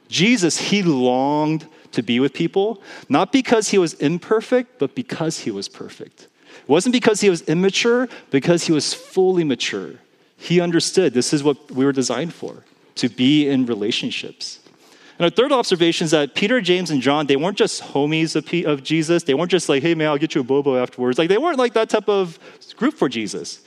[0.07, 5.51] Jesus, he longed to be with people, not because he was imperfect, but because he
[5.51, 6.27] was perfect.
[6.61, 9.93] It wasn't because he was immature, because he was fully mature.
[10.37, 14.59] He understood this is what we were designed for to be in relationships.
[15.21, 18.43] And our third observation is that Peter, James, and John, they weren't just homies of,
[18.43, 19.21] P- of Jesus.
[19.21, 21.19] They weren't just like, hey, man, I'll get you a boba afterwards.
[21.19, 22.39] Like, they weren't like that type of
[22.75, 23.61] group for Jesus.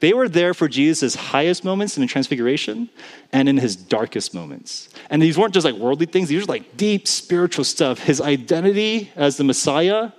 [0.00, 2.88] They were there for Jesus' highest moments in the transfiguration
[3.30, 4.88] and in his darkest moments.
[5.10, 7.98] And these weren't just like worldly things, these were like deep spiritual stuff.
[7.98, 10.12] His identity as the Messiah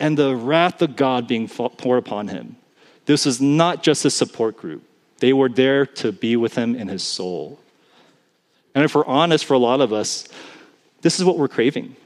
[0.00, 2.56] and the wrath of God being poured upon him.
[3.04, 4.82] This was not just a support group,
[5.18, 7.60] they were there to be with him in his soul.
[8.76, 10.28] And if we're honest, for a lot of us,
[11.00, 11.96] this is what we're craving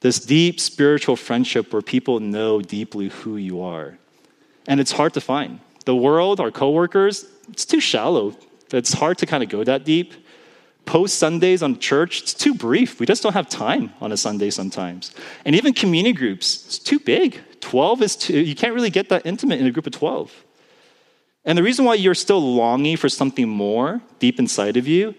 [0.00, 3.96] this deep spiritual friendship where people know deeply who you are.
[4.66, 5.60] And it's hard to find.
[5.84, 8.36] The world, our coworkers, it's too shallow.
[8.72, 10.12] It's hard to kind of go that deep.
[10.86, 12.98] Post Sundays on church, it's too brief.
[12.98, 15.14] We just don't have time on a Sunday sometimes.
[15.44, 17.40] And even community groups, it's too big.
[17.60, 20.32] 12 is too, you can't really get that intimate in a group of 12.
[21.44, 25.14] And the reason why you're still longing for something more deep inside of you,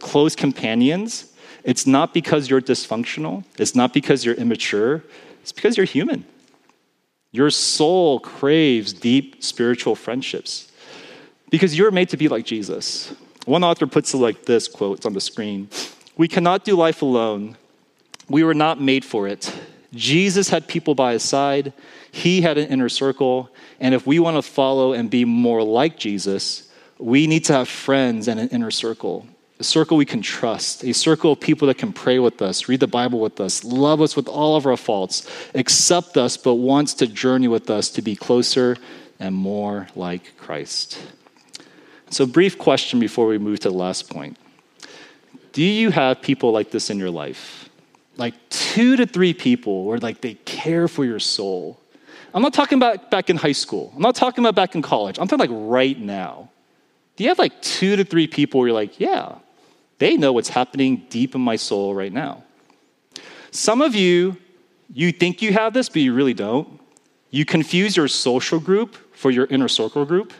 [0.00, 1.32] close companions,
[1.64, 5.04] it's not because you're dysfunctional, it's not because you're immature,
[5.42, 6.24] it's because you're human.
[7.30, 10.70] Your soul craves deep spiritual friendships
[11.50, 13.14] because you're made to be like Jesus.
[13.44, 15.68] One author puts it like this quote, it's on the screen
[16.16, 17.56] We cannot do life alone.
[18.28, 19.52] We were not made for it.
[19.94, 21.72] Jesus had people by his side,
[22.12, 23.48] he had an inner circle,
[23.80, 27.68] and if we want to follow and be more like Jesus, we need to have
[27.68, 29.26] friends and an inner circle.
[29.60, 32.78] A circle we can trust, a circle of people that can pray with us, read
[32.78, 36.94] the Bible with us, love us with all of our faults, accept us, but wants
[36.94, 38.76] to journey with us to be closer
[39.18, 41.00] and more like Christ.
[42.10, 44.38] So, brief question before we move to the last point.
[45.52, 47.68] Do you have people like this in your life?
[48.16, 51.80] Like two to three people where like they care for your soul.
[52.32, 53.92] I'm not talking about back in high school.
[53.96, 55.18] I'm not talking about back in college.
[55.18, 56.50] I'm talking like right now.
[57.16, 59.38] Do you have like two to three people where you're like, yeah,
[59.98, 62.44] they know what's happening deep in my soul right now?
[63.50, 64.36] Some of you,
[64.92, 66.80] you think you have this, but you really don't.
[67.30, 70.32] You confuse your social group for your inner circle group.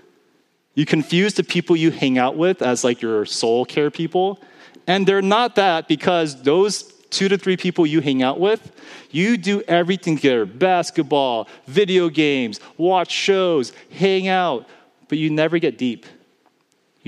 [0.74, 4.40] You confuse the people you hang out with as like your soul care people.
[4.86, 8.72] And they're not that because those two to three people you hang out with,
[9.10, 14.66] you do everything together basketball, video games, watch shows, hang out,
[15.08, 16.06] but you never get deep.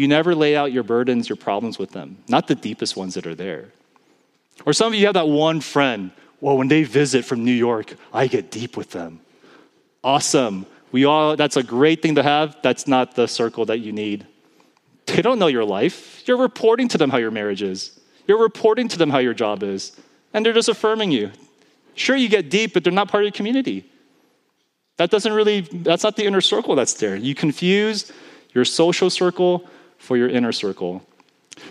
[0.01, 3.27] You never lay out your burdens, your problems with them, not the deepest ones that
[3.27, 3.67] are there.
[4.65, 6.11] Or some of you have that one friend,
[6.41, 9.21] well, when they visit from New York, I get deep with them.
[10.03, 10.65] Awesome.
[10.91, 12.57] We all, that's a great thing to have.
[12.63, 14.27] That's not the circle that you need.
[15.05, 16.27] They don't know your life.
[16.27, 18.01] You're reporting to them how your marriage is.
[18.27, 19.95] You're reporting to them how your job is.
[20.33, 21.31] And they're just affirming you.
[21.95, 23.85] Sure, you get deep, but they're not part of your community.
[24.97, 27.17] That doesn't really, that's not the inner circle that's there.
[27.17, 28.11] You confuse
[28.55, 29.69] your social circle
[30.01, 31.07] for your inner circle.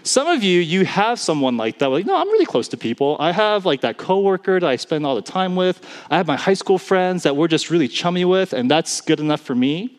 [0.03, 1.87] Some of you, you have someone like that.
[1.89, 3.17] Like, no, I'm really close to people.
[3.19, 5.85] I have like that coworker that I spend all the time with.
[6.09, 9.19] I have my high school friends that we're just really chummy with, and that's good
[9.19, 9.97] enough for me.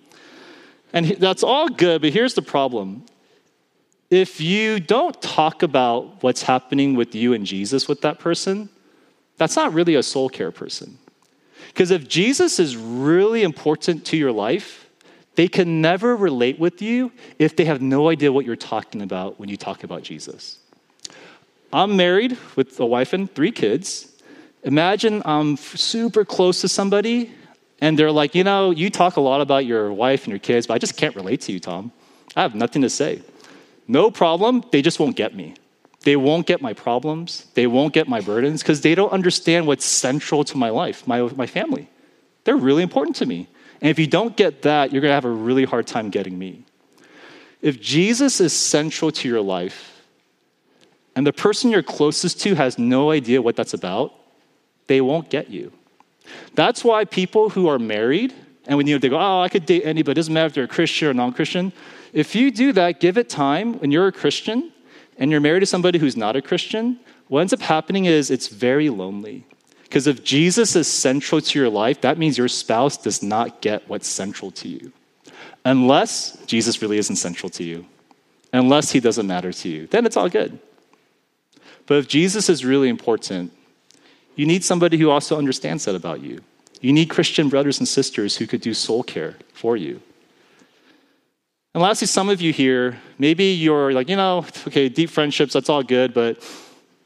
[0.93, 3.05] And that's all good, but here's the problem.
[4.11, 8.69] If you don't talk about what's happening with you and Jesus with that person,
[9.37, 10.99] that's not really a soul care person.
[11.69, 14.90] Because if Jesus is really important to your life,
[15.35, 19.39] they can never relate with you if they have no idea what you're talking about
[19.39, 20.59] when you talk about Jesus.
[21.73, 24.13] I'm married with a wife and three kids.
[24.65, 27.33] Imagine I'm super close to somebody
[27.81, 30.67] and they're like, you know, you talk a lot about your wife and your kids,
[30.67, 31.93] but I just can't relate to you, Tom.
[32.37, 33.23] I have nothing to say.
[33.89, 35.55] No problem, they just won't get me.
[36.03, 39.85] They won't get my problems, they won't get my burdens because they don't understand what's
[39.85, 41.89] central to my life, my, my family.
[42.45, 43.49] They're really important to me.
[43.81, 46.39] And if you don't get that, you're going to have a really hard time getting
[46.39, 46.65] me.
[47.63, 50.03] If Jesus is central to your life,
[51.15, 54.15] and the person you're closest to has no idea what that's about,
[54.87, 55.73] they won't get you.
[56.55, 58.35] That's why people who are married,
[58.67, 60.55] and when you know, they go, oh, I could date anybody, it doesn't matter if
[60.55, 61.73] they're a Christian or non Christian.
[62.13, 64.73] If you do that, give it time, when you're a Christian
[65.19, 68.49] and you're married to somebody who's not a Christian, what ends up happening is it's
[68.49, 69.47] very lonely.
[69.91, 73.89] Because if Jesus is central to your life, that means your spouse does not get
[73.89, 74.93] what's central to you.
[75.65, 77.85] Unless Jesus really isn't central to you,
[78.53, 80.61] unless he doesn't matter to you, then it's all good.
[81.87, 83.53] But if Jesus is really important,
[84.37, 86.41] you need somebody who also understands that about you.
[86.81, 90.01] You need Christian brothers and sisters who could do soul care for you.
[91.75, 95.69] And lastly, some of you here, maybe you're like, you know, okay, deep friendships, that's
[95.69, 96.41] all good, but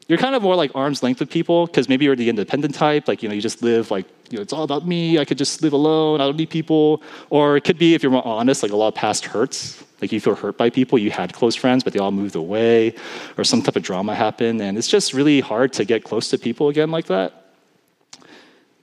[0.07, 3.07] you're kind of more like arm's length with people because maybe you're the independent type.
[3.07, 5.17] Like, you know, you just live like, you know, it's all about me.
[5.17, 6.21] I could just live alone.
[6.21, 7.01] I don't need people.
[7.31, 9.83] Or it could be, if you're more honest, like a lot of past hurts.
[10.01, 10.99] Like you feel hurt by people.
[10.99, 12.93] You had close friends, but they all moved away,
[13.37, 14.61] or some type of drama happened.
[14.61, 17.53] And it's just really hard to get close to people again like that.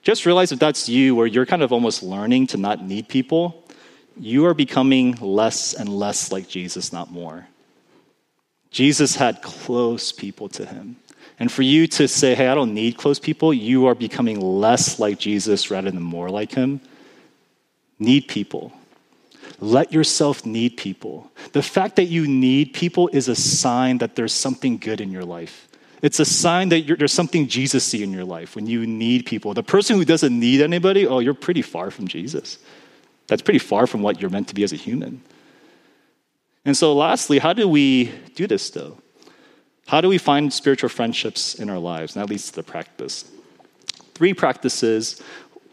[0.02, 3.62] Just realize if that's you, where you're kind of almost learning to not need people,
[4.16, 7.46] you are becoming less and less like Jesus, not more.
[8.70, 10.96] Jesus had close people to him.
[11.38, 14.98] And for you to say, hey, I don't need close people, you are becoming less
[14.98, 16.80] like Jesus rather than more like him.
[17.98, 18.72] Need people.
[19.60, 21.30] Let yourself need people.
[21.52, 25.24] The fact that you need people is a sign that there's something good in your
[25.24, 25.68] life.
[26.02, 29.54] It's a sign that there's something Jesus in your life when you need people.
[29.54, 32.58] The person who doesn't need anybody, oh, you're pretty far from Jesus.
[33.28, 35.22] That's pretty far from what you're meant to be as a human.
[36.64, 38.98] And so, lastly, how do we do this though?
[39.86, 42.14] How do we find spiritual friendships in our lives?
[42.14, 43.30] And that leads to the practice.
[44.14, 45.22] Three practices.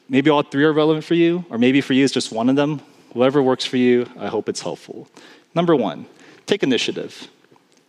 [0.09, 2.55] Maybe all three are relevant for you, or maybe for you it's just one of
[2.55, 2.81] them.
[3.13, 5.07] Whatever works for you, I hope it's helpful.
[5.55, 6.05] Number one,
[6.45, 7.27] take initiative.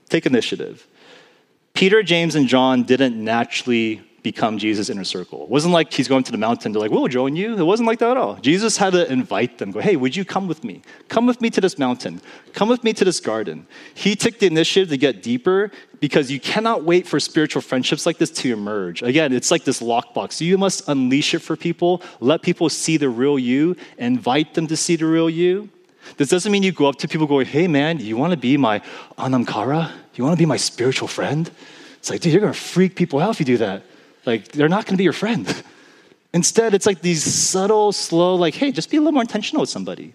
[0.09, 0.87] Take initiative.
[1.75, 5.45] Peter, James, and John didn't naturally become Jesus' inner circle.
[5.45, 7.57] It wasn't like he's going to the mountain, they're like, we'll join you.
[7.57, 8.37] It wasn't like that at all.
[8.37, 10.83] Jesus had to invite them, go, hey, would you come with me?
[11.09, 12.21] Come with me to this mountain.
[12.53, 13.67] Come with me to this garden.
[13.95, 18.19] He took the initiative to get deeper because you cannot wait for spiritual friendships like
[18.19, 19.03] this to emerge.
[19.03, 20.41] Again, it's like this lockbox.
[20.41, 24.77] You must unleash it for people, let people see the real you, invite them to
[24.77, 25.69] see the real you.
[26.17, 28.57] This doesn't mean you go up to people going, hey man, you want to be
[28.57, 28.83] my
[29.19, 29.93] anam cara?
[30.15, 31.51] You want to be my spiritual friend?
[31.99, 33.83] It's like, dude, you're going to freak people out if you do that.
[34.27, 35.63] Like, they're not going to be your friend.
[36.33, 39.71] Instead, it's like these subtle, slow, like, hey, just be a little more intentional with
[39.71, 40.15] somebody.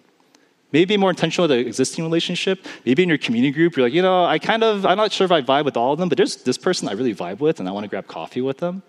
[0.72, 2.66] Maybe more intentional with an existing relationship.
[2.86, 5.26] Maybe in your community group, you're like, you know, I kind of, I'm not sure
[5.26, 7.60] if I vibe with all of them, but there's this person I really vibe with,
[7.60, 8.84] and I want to grab coffee with them.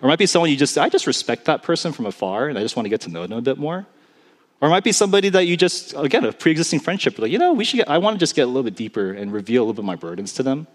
[0.00, 2.58] Or it might be someone you just, I just respect that person from afar, and
[2.58, 3.86] I just want to get to know them a bit more.
[4.60, 7.38] Or it might be somebody that you just, again, a pre existing friendship, like, you
[7.38, 9.62] know, we should get, I want to just get a little bit deeper and reveal
[9.62, 10.66] a little bit of my burdens to them.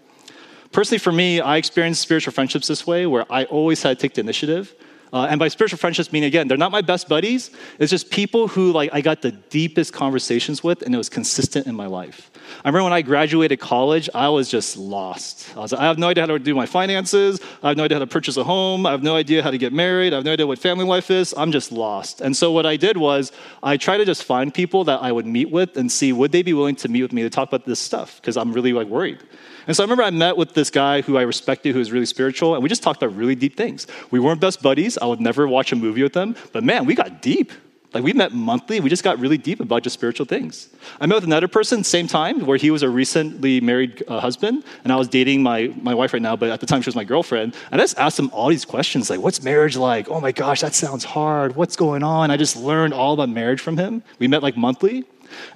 [0.74, 4.14] Personally, for me, I experienced spiritual friendships this way where I always had to take
[4.14, 4.74] the initiative.
[5.12, 7.52] Uh, and by spiritual friendships, meaning again, they're not my best buddies.
[7.78, 11.68] It's just people who like I got the deepest conversations with, and it was consistent
[11.68, 12.28] in my life.
[12.64, 15.56] I remember when I graduated college, I was just lost.
[15.56, 17.40] I was like, I have no idea how to do my finances.
[17.62, 18.84] I have no idea how to purchase a home.
[18.84, 20.12] I have no idea how to get married.
[20.12, 21.32] I have no idea what family life is.
[21.36, 22.20] I'm just lost.
[22.20, 23.30] And so what I did was
[23.62, 26.42] I tried to just find people that I would meet with and see would they
[26.42, 28.88] be willing to meet with me to talk about this stuff because I'm really like
[28.88, 29.20] worried.
[29.66, 32.06] And so I remember I met with this guy who I respected, who was really
[32.06, 33.86] spiritual, and we just talked about really deep things.
[34.10, 34.98] We weren't best buddies.
[34.98, 37.52] I would never watch a movie with them, but man, we got deep.
[37.94, 40.68] Like we met monthly, we just got really deep about just spiritual things.
[41.00, 44.64] I met with another person, same time, where he was a recently married uh, husband,
[44.82, 46.96] and I was dating my, my wife right now, but at the time she was
[46.96, 47.54] my girlfriend.
[47.70, 50.08] And I just asked him all these questions like, what's marriage like?
[50.08, 51.54] Oh my gosh, that sounds hard.
[51.54, 52.32] What's going on?
[52.32, 54.02] I just learned all about marriage from him.
[54.18, 55.04] We met like monthly.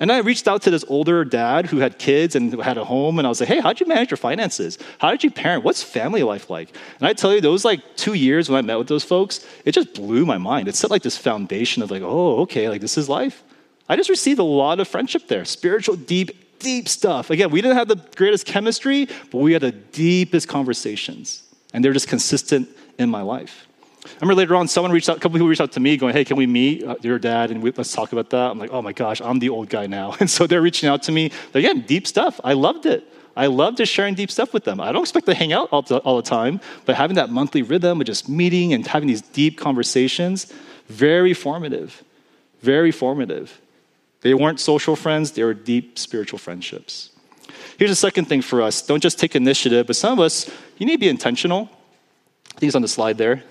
[0.01, 3.18] And I reached out to this older dad who had kids and had a home,
[3.18, 4.79] and I was like, hey, how'd you manage your finances?
[4.99, 5.64] How did you parent?
[5.64, 6.74] What's family life like?
[6.99, 9.72] And I tell you, those like two years when I met with those folks, it
[9.72, 10.68] just blew my mind.
[10.68, 13.45] It set like this foundation of like, oh, okay, like this is life.
[13.89, 17.31] I just received a lot of friendship there, spiritual, deep, deep stuff.
[17.31, 21.93] Again, we didn't have the greatest chemistry, but we had the deepest conversations, and they're
[21.93, 22.68] just consistent
[22.99, 23.67] in my life.
[24.16, 26.14] I remember later on, someone reached out, a couple people reached out to me going,
[26.14, 28.50] Hey, can we meet uh, your dad and we, let's talk about that?
[28.50, 30.14] I'm like, Oh my gosh, I'm the old guy now.
[30.20, 31.30] And so they're reaching out to me.
[31.52, 32.40] They're getting deep stuff.
[32.44, 33.06] I loved it.
[33.36, 34.80] I loved just sharing deep stuff with them.
[34.80, 37.62] I don't expect to hang out all the, all the time, but having that monthly
[37.62, 40.52] rhythm of just meeting and having these deep conversations,
[40.88, 42.02] very formative.
[42.62, 43.61] Very formative.
[44.22, 47.11] They weren't social friends, they were deep spiritual friendships.
[47.78, 50.86] Here's the second thing for us don't just take initiative, but some of us, you
[50.86, 51.70] need to be intentional.
[52.56, 53.44] I think it's on the slide there.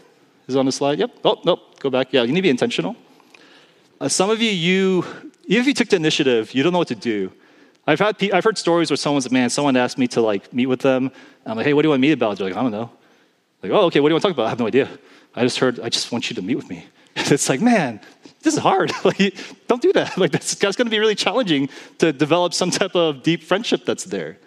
[0.48, 0.98] Is on the slide?
[1.00, 1.12] Yep.
[1.26, 1.80] Oh, nope.
[1.80, 2.14] Go back.
[2.14, 2.96] Yeah, you need to be intentional.
[4.00, 5.06] Uh, some of you, you,
[5.46, 7.32] even if you took the initiative, you don't know what to do.
[7.86, 10.80] I've, had, I've heard stories where someone's man, someone asked me to like meet with
[10.80, 11.12] them.
[11.46, 12.38] I'm like, hey, what do you want to meet about?
[12.38, 12.92] They're like, I don't know.
[13.62, 14.46] Like, oh, okay, what do you want to talk about?
[14.46, 14.90] I have no idea.
[15.36, 16.86] I just heard, I just want you to meet with me.
[17.16, 18.00] it's like, man,
[18.42, 18.92] this is hard.
[19.04, 19.36] like,
[19.68, 20.18] don't do that.
[20.18, 23.86] Like, that's, that's going to be really challenging to develop some type of deep friendship
[23.86, 24.38] that's there.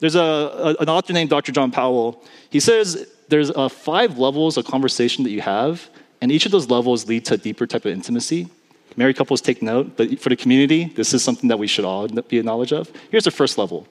[0.00, 1.52] There's a, a, an author named Dr.
[1.52, 2.22] John Powell.
[2.50, 5.88] He says there's uh, five levels of conversation that you have,
[6.20, 8.48] and each of those levels lead to a deeper type of intimacy.
[8.96, 12.08] Married couples take note, but for the community, this is something that we should all
[12.08, 12.90] be a knowledge of.
[13.10, 13.86] Here's the first level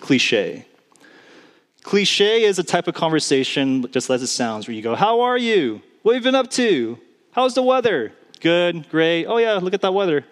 [0.00, 0.66] cliche.
[1.82, 5.38] Cliche is a type of conversation, just as it sounds, where you go, How are
[5.38, 5.82] you?
[6.02, 6.98] What have you been up to?
[7.32, 8.12] How's the weather?
[8.40, 9.26] Good, great.
[9.26, 10.24] Oh, yeah, look at that weather.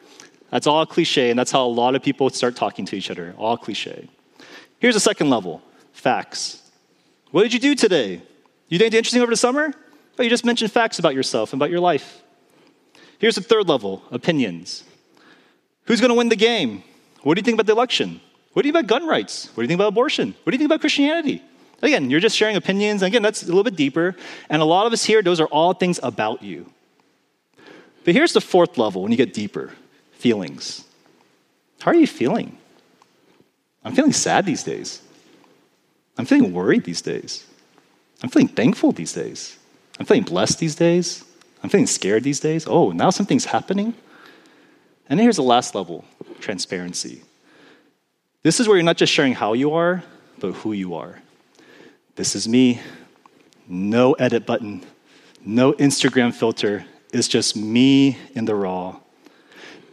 [0.50, 3.34] That's all cliche, and that's how a lot of people start talking to each other.
[3.36, 4.08] All cliche.
[4.78, 5.62] Here's the second level
[5.92, 6.63] facts.
[7.34, 8.22] What did you do today?
[8.68, 9.74] You did anything interesting over the summer?
[10.16, 12.22] Oh, you just mentioned facts about yourself and about your life.
[13.18, 14.84] Here's the third level opinions.
[15.86, 16.84] Who's going to win the game?
[17.24, 18.20] What do you think about the election?
[18.52, 19.46] What do you think about gun rights?
[19.48, 20.36] What do you think about abortion?
[20.44, 21.42] What do you think about Christianity?
[21.82, 23.02] Again, you're just sharing opinions.
[23.02, 24.14] Again, that's a little bit deeper.
[24.48, 26.70] And a lot of us here, those are all things about you.
[28.04, 29.72] But here's the fourth level when you get deeper
[30.12, 30.84] feelings.
[31.80, 32.56] How are you feeling?
[33.84, 35.02] I'm feeling sad these days.
[36.16, 37.46] I'm feeling worried these days.
[38.22, 39.58] I'm feeling thankful these days.
[39.98, 41.24] I'm feeling blessed these days.
[41.62, 42.66] I'm feeling scared these days.
[42.66, 43.94] Oh, now something's happening.
[45.08, 46.04] And here's the last level
[46.40, 47.22] transparency.
[48.42, 50.02] This is where you're not just sharing how you are,
[50.38, 51.20] but who you are.
[52.16, 52.80] This is me.
[53.66, 54.84] No edit button,
[55.44, 56.84] no Instagram filter.
[57.12, 59.00] It's just me in the raw.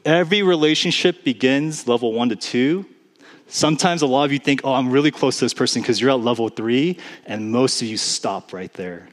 [0.04, 2.86] Every relationship begins level one to two
[3.54, 6.10] Sometimes a lot of you think, oh, I'm really close to this person because you're
[6.10, 9.10] at level three, and most of you stop right there.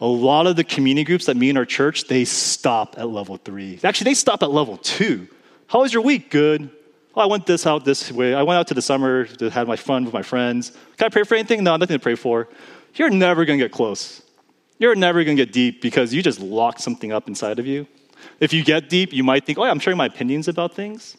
[0.00, 3.36] A lot of the community groups that meet in our church, they stop at level
[3.36, 3.78] three.
[3.84, 5.28] Actually, they stop at level two.
[5.68, 6.30] How was your week?
[6.30, 6.68] Good.
[7.14, 8.34] Oh, I went this out this way.
[8.34, 10.72] I went out to the summer to have my fun with my friends.
[10.96, 11.62] Can I pray for anything?
[11.62, 12.48] No, nothing to pray for.
[12.96, 14.20] You're never going to get close.
[14.80, 17.86] You're never going to get deep because you just lock something up inside of you.
[18.40, 21.16] If you get deep, you might think, oh, yeah, I'm sharing my opinions about things.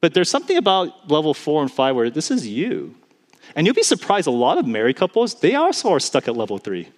[0.00, 2.94] But there's something about level four and five where this is you.
[3.54, 6.58] And you'll be surprised, a lot of married couples, they also are stuck at level
[6.58, 6.88] three.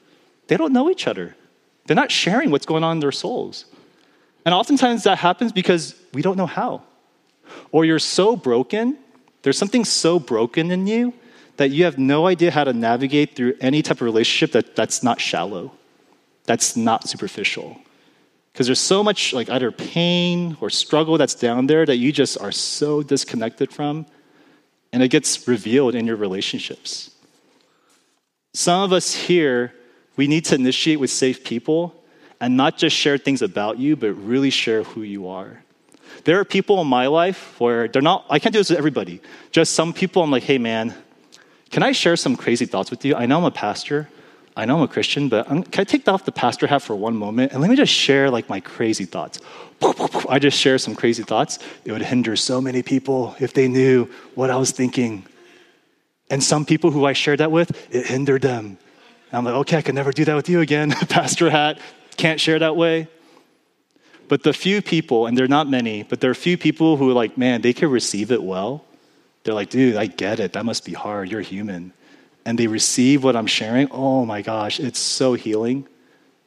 [0.48, 1.36] They don't know each other,
[1.86, 3.66] they're not sharing what's going on in their souls.
[4.44, 6.82] And oftentimes that happens because we don't know how.
[7.70, 8.96] Or you're so broken,
[9.42, 11.12] there's something so broken in you
[11.56, 15.02] that you have no idea how to navigate through any type of relationship that, that's
[15.02, 15.72] not shallow,
[16.44, 17.78] that's not superficial
[18.58, 22.40] because there's so much like either pain or struggle that's down there that you just
[22.40, 24.04] are so disconnected from
[24.92, 27.12] and it gets revealed in your relationships.
[28.54, 29.72] Some of us here
[30.16, 31.94] we need to initiate with safe people
[32.40, 35.62] and not just share things about you but really share who you are.
[36.24, 39.20] There are people in my life where they're not i can't do this with everybody.
[39.52, 40.96] Just some people i'm like hey man
[41.70, 43.14] can i share some crazy thoughts with you?
[43.14, 44.08] I know i'm a pastor
[44.58, 46.96] I know I'm a Christian, but I'm, can I take off the pastor hat for
[46.96, 49.38] one moment and let me just share like my crazy thoughts?
[50.28, 51.60] I just share some crazy thoughts.
[51.84, 55.24] It would hinder so many people if they knew what I was thinking.
[56.28, 58.78] And some people who I shared that with, it hindered them.
[59.30, 60.90] And I'm like, okay, I can never do that with you again.
[61.08, 61.78] pastor hat,
[62.16, 63.06] can't share that way.
[64.26, 67.14] But the few people, and they're not many, but there are few people who are
[67.14, 68.84] like, man, they can receive it well.
[69.44, 70.54] They're like, dude, I get it.
[70.54, 71.30] That must be hard.
[71.30, 71.92] You're human
[72.48, 75.86] and they receive what I'm sharing, oh my gosh, it's so healing.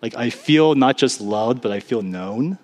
[0.02, 2.58] Like I feel not just loved, but I feel known.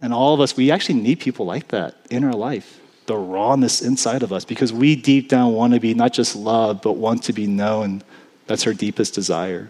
[0.00, 2.80] And all of us, we actually need people like that in our life.
[3.06, 6.82] The rawness inside of us, because we deep down want to be not just loved,
[6.82, 8.04] but want to be known.
[8.46, 9.68] That's our deepest desire.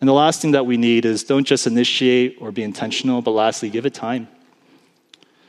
[0.00, 3.32] And the last thing that we need is don't just initiate or be intentional, but
[3.32, 4.28] lastly, give it time.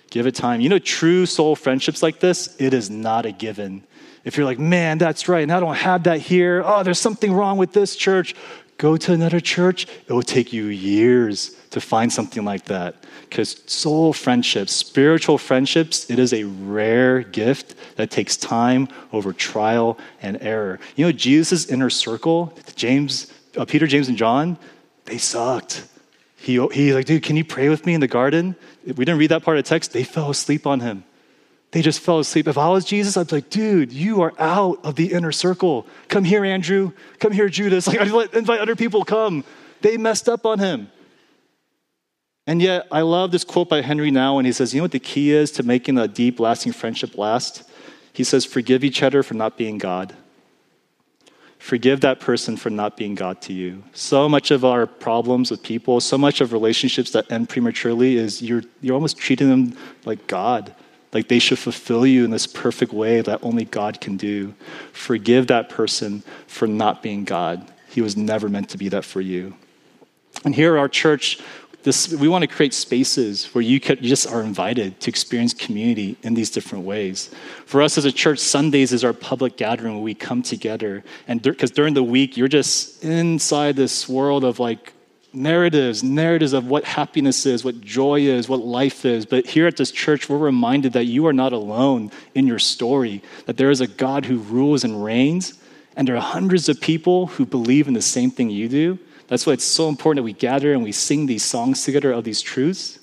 [0.09, 0.61] Give it time.
[0.61, 3.83] You know, true soul friendships like this, it is not a given.
[4.23, 7.31] If you're like, man, that's right, and I don't have that here, oh, there's something
[7.31, 8.35] wrong with this church,
[8.77, 9.87] go to another church.
[10.07, 12.95] It will take you years to find something like that.
[13.21, 19.97] Because soul friendships, spiritual friendships, it is a rare gift that takes time over trial
[20.21, 20.79] and error.
[20.95, 24.57] You know, Jesus' inner circle, James, uh, Peter, James, and John,
[25.05, 25.85] they sucked.
[26.37, 28.55] He, he like, dude, can you pray with me in the garden?
[28.85, 29.91] We didn't read that part of the text.
[29.91, 31.03] They fell asleep on him.
[31.71, 32.47] They just fell asleep.
[32.47, 35.85] If I was Jesus, I'd be like, dude, you are out of the inner circle.
[36.07, 36.93] Come here, Andrew.
[37.19, 37.87] Come here, Judas.
[37.87, 39.43] Like, I'd invite other people come.
[39.81, 40.89] They messed up on him.
[42.45, 44.99] And yet, I love this quote by Henri Nouwen He says, You know what the
[44.99, 47.63] key is to making a deep, lasting friendship last?
[48.13, 50.15] He says, Forgive each other for not being God.
[51.59, 53.83] Forgive that person for not being God to you.
[53.93, 58.41] So much of our problems with people, so much of relationships that end prematurely is
[58.41, 60.73] you're, you're almost treating them like God.
[61.13, 64.53] Like they should fulfill you in this perfect way that only God can do.
[64.91, 67.71] Forgive that person for not being God.
[67.89, 69.55] He was never meant to be that for you.
[70.45, 71.39] And here our church,
[71.87, 75.53] this, we want to create spaces where you, could, you just are invited to experience
[75.53, 77.33] community in these different ways.
[77.65, 81.05] For us as a church, Sundays is our public gathering where we come together.
[81.29, 84.91] And because during the week, you're just inside this world of like
[85.31, 89.25] narratives, narratives of what happiness is, what joy is, what life is.
[89.25, 93.23] But here at this church, we're reminded that you are not alone in your story,
[93.45, 95.53] that there is a God who rules and reigns,
[95.95, 98.99] and there are hundreds of people who believe in the same thing you do.
[99.27, 102.23] That's why it's so important that we gather and we sing these songs together of
[102.23, 102.99] these truths.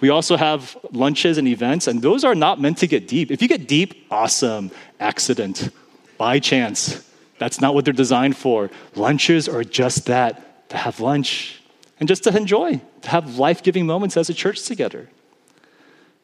[0.00, 3.30] We also have lunches and events, and those are not meant to get deep.
[3.30, 4.70] If you get deep, awesome,
[5.00, 5.70] accident,
[6.18, 7.04] by chance.
[7.38, 8.70] That's not what they're designed for.
[8.96, 11.62] Lunches are just that to have lunch
[12.00, 15.08] and just to enjoy, to have life giving moments as a church together.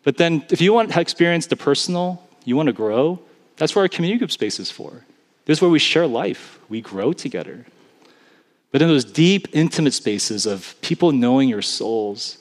[0.03, 3.21] But then, if you want to experience the personal, you want to grow,
[3.57, 5.05] that's where our community group space is for.
[5.47, 7.67] This is where we share life, we grow together.
[8.75, 12.39] But in those deep, intimate spaces of people knowing your souls,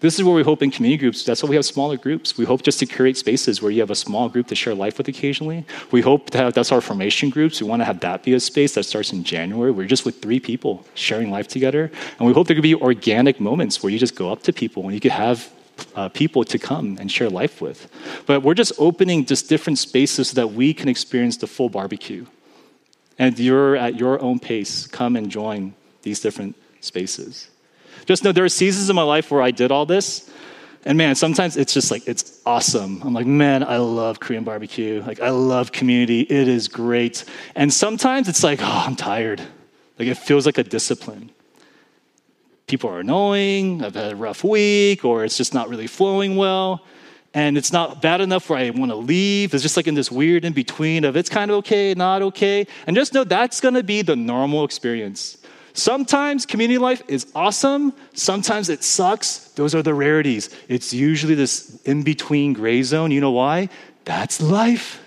[0.00, 2.36] this is where we hope in community groups, that's why we have smaller groups.
[2.36, 4.98] We hope just to create spaces where you have a small group to share life
[4.98, 5.64] with occasionally.
[5.90, 7.62] We hope have, that's our formation groups.
[7.62, 9.70] We want to have that be a space that starts in January.
[9.70, 11.90] We're just with three people sharing life together.
[12.18, 14.84] And we hope there could be organic moments where you just go up to people
[14.84, 15.50] and you could have
[15.96, 17.90] uh, people to come and share life with.
[18.26, 22.26] But we're just opening just different spaces so that we can experience the full barbecue.
[23.20, 27.50] And you're at your own pace, come and join these different spaces.
[28.06, 30.30] Just know there are seasons in my life where I did all this,
[30.84, 33.02] And man, sometimes it's just like, it's awesome.
[33.02, 35.02] I'm like, man, I love Korean barbecue.
[35.06, 36.20] Like, I love community.
[36.22, 37.24] It is great.
[37.54, 39.40] And sometimes it's like, oh, I'm tired.
[39.98, 41.30] Like, it feels like a discipline.
[42.66, 46.84] People are annoying, I've had a rough week, or it's just not really flowing well.
[47.32, 49.54] And it's not bad enough where I want to leave.
[49.54, 52.66] It's just like in this weird in between of it's kind of okay, not okay.
[52.86, 55.38] And just know that's going to be the normal experience.
[55.72, 59.50] Sometimes community life is awesome, sometimes it sucks.
[59.50, 60.50] Those are the rarities.
[60.68, 63.12] It's usually this in between gray zone.
[63.12, 63.68] You know why?
[64.04, 64.99] That's life.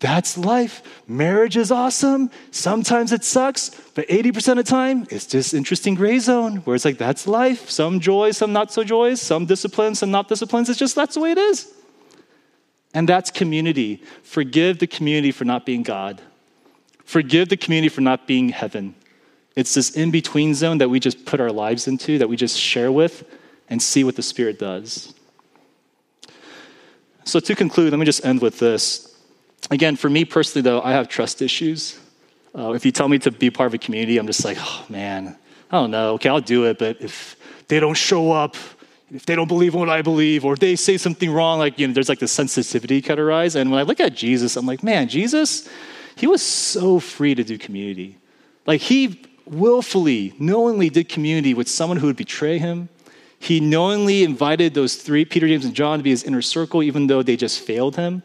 [0.00, 0.82] That's life.
[1.06, 2.30] Marriage is awesome.
[2.50, 6.86] Sometimes it sucks, but 80% of the time, it's just interesting gray zone where it's
[6.86, 7.68] like, that's life.
[7.68, 10.70] Some joys, some not so joys, some disciplines, some not disciplines.
[10.70, 11.70] It's just that's the way it is.
[12.94, 14.02] And that's community.
[14.22, 16.22] Forgive the community for not being God.
[17.04, 18.94] Forgive the community for not being heaven.
[19.54, 22.58] It's this in between zone that we just put our lives into, that we just
[22.58, 23.24] share with
[23.68, 25.12] and see what the Spirit does.
[27.24, 29.09] So, to conclude, let me just end with this.
[29.70, 31.98] Again, for me personally, though, I have trust issues.
[32.56, 34.84] Uh, if you tell me to be part of a community, I'm just like, oh
[34.88, 35.36] man,
[35.70, 36.14] I don't know.
[36.14, 37.36] Okay, I'll do it, but if
[37.68, 38.56] they don't show up,
[39.12, 41.92] if they don't believe what I believe, or they say something wrong, like, you know,
[41.92, 43.56] there's like this sensitivity kind of rise.
[43.56, 45.68] And when I look at Jesus, I'm like, man, Jesus,
[46.16, 48.18] he was so free to do community.
[48.66, 52.88] Like, he willfully, knowingly did community with someone who would betray him.
[53.38, 57.06] He knowingly invited those three, Peter, James, and John, to be his inner circle, even
[57.06, 58.22] though they just failed him.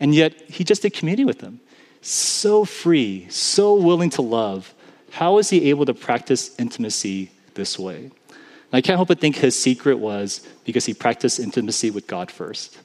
[0.00, 1.60] And yet, he just did community with them.
[2.00, 4.74] So free, so willing to love.
[5.10, 8.10] How is he able to practice intimacy this way?
[8.28, 12.30] And I can't help but think his secret was because he practiced intimacy with God
[12.30, 12.78] first.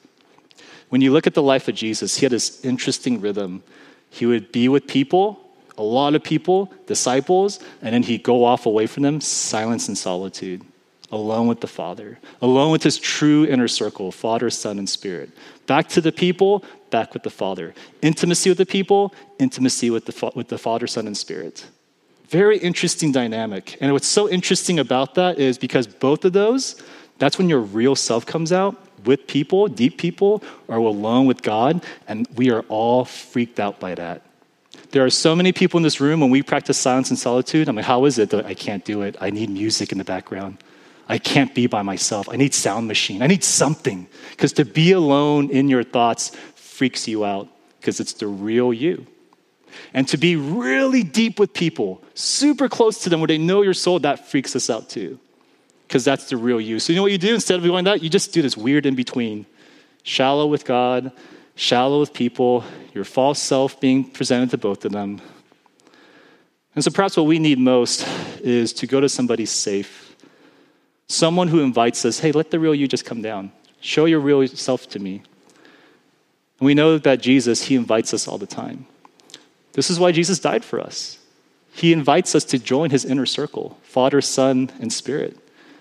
[0.88, 3.62] When you look at the life of Jesus, he had this interesting rhythm.
[4.10, 5.44] He would be with people
[5.76, 9.98] a lot of people, disciples, and then he'd go off away from them, silence and
[9.98, 10.62] solitude,
[11.14, 15.30] alone with the Father, alone with his true inner circle, Father, Son, and Spirit.
[15.66, 17.74] Back to the people, back with the Father.
[18.02, 21.66] Intimacy with the people, intimacy with the, with the Father, Son, and Spirit.
[22.28, 23.78] Very interesting dynamic.
[23.80, 26.82] And what's so interesting about that is because both of those,
[27.18, 31.84] that's when your real self comes out with people, deep people, or alone with God,
[32.08, 34.22] and we are all freaked out by that.
[34.90, 37.68] There are so many people in this room when we practice silence and solitude.
[37.68, 39.16] I'm like, how is it that I can't do it?
[39.20, 40.58] I need music in the background.
[41.08, 42.28] I can't be by myself.
[42.28, 43.22] I need sound machine.
[43.22, 44.08] I need something.
[44.30, 47.48] Because to be alone in your thoughts freaks you out
[47.80, 49.06] because it's the real you.
[49.92, 53.74] And to be really deep with people, super close to them where they know your
[53.74, 55.18] soul, that freaks us out too.
[55.86, 56.78] Because that's the real you.
[56.78, 57.34] So you know what you do?
[57.34, 59.46] Instead of going that, you just do this weird in between.
[60.02, 61.12] Shallow with God,
[61.56, 65.20] shallow with people, your false self being presented to both of them.
[66.74, 68.06] And so perhaps what we need most
[68.40, 70.03] is to go to somebody safe,
[71.08, 73.52] someone who invites us, hey, let the real you just come down.
[73.80, 75.22] Show your real self to me.
[76.58, 78.86] And we know that Jesus, he invites us all the time.
[79.72, 81.18] This is why Jesus died for us.
[81.72, 85.36] He invites us to join his inner circle, Father, Son, and Spirit,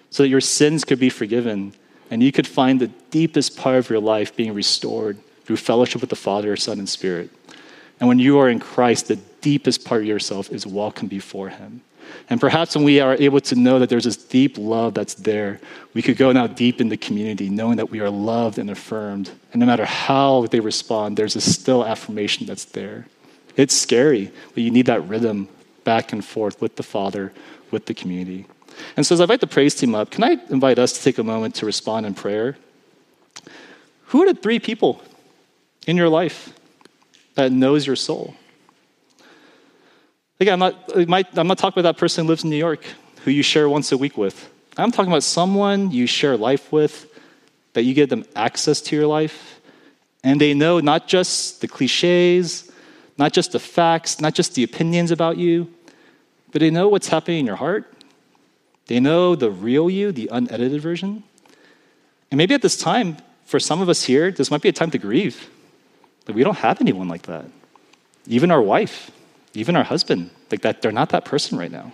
[0.09, 1.73] so that your sins could be forgiven
[2.09, 6.09] and you could find the deepest part of your life being restored through fellowship with
[6.09, 7.29] the Father, Son, and Spirit.
[7.99, 11.81] And when you are in Christ, the deepest part of yourself is welcome before Him.
[12.29, 15.59] And perhaps when we are able to know that there's this deep love that's there,
[15.93, 19.31] we could go now deep in the community, knowing that we are loved and affirmed.
[19.51, 23.07] And no matter how they respond, there's a still affirmation that's there.
[23.55, 25.47] It's scary, but you need that rhythm
[25.83, 27.31] back and forth with the Father,
[27.71, 28.47] with the community.
[28.97, 31.19] And so, as I invite the praise team up, can I invite us to take
[31.19, 32.57] a moment to respond in prayer?
[34.07, 35.03] Who are the three people
[35.87, 36.53] in your life
[37.35, 38.35] that knows your soul.
[40.43, 40.73] Again, I'm
[41.07, 42.83] not, I'm not talking about that person who lives in New York
[43.23, 44.51] who you share once a week with.
[44.75, 47.07] I'm talking about someone you share life with,
[47.71, 49.61] that you give them access to your life,
[50.21, 52.69] and they know not just the cliches,
[53.17, 55.73] not just the facts, not just the opinions about you,
[56.51, 57.89] but they know what's happening in your heart.
[58.87, 61.23] They know the real you, the unedited version.
[62.31, 63.15] And maybe at this time,
[63.45, 65.49] for some of us here, this might be a time to grieve.
[66.27, 67.45] Like, we don't have anyone like that.
[68.27, 69.09] Even our wife,
[69.53, 71.91] even our husband, like that, they're not that person right now.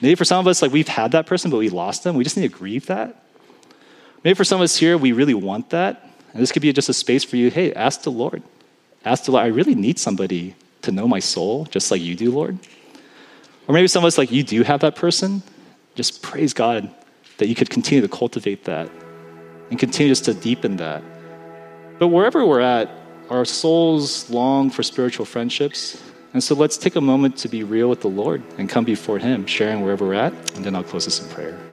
[0.00, 2.16] Maybe for some of us, like we've had that person, but we lost them.
[2.16, 3.22] We just need to grieve that.
[4.24, 6.08] Maybe for some of us here, we really want that.
[6.32, 7.50] And this could be just a space for you.
[7.50, 8.42] Hey, ask the Lord.
[9.04, 12.32] Ask the Lord, I really need somebody to know my soul, just like you do,
[12.32, 12.58] Lord.
[13.68, 15.42] Or maybe some of us, like you do have that person.
[15.94, 16.92] Just praise God
[17.38, 18.90] that you could continue to cultivate that
[19.70, 21.02] and continue just to deepen that.
[21.98, 22.90] But wherever we're at,
[23.30, 26.02] our souls long for spiritual friendships.
[26.34, 29.18] And so let's take a moment to be real with the Lord and come before
[29.18, 31.58] Him, sharing wherever we're at, and then I'll close this in prayer.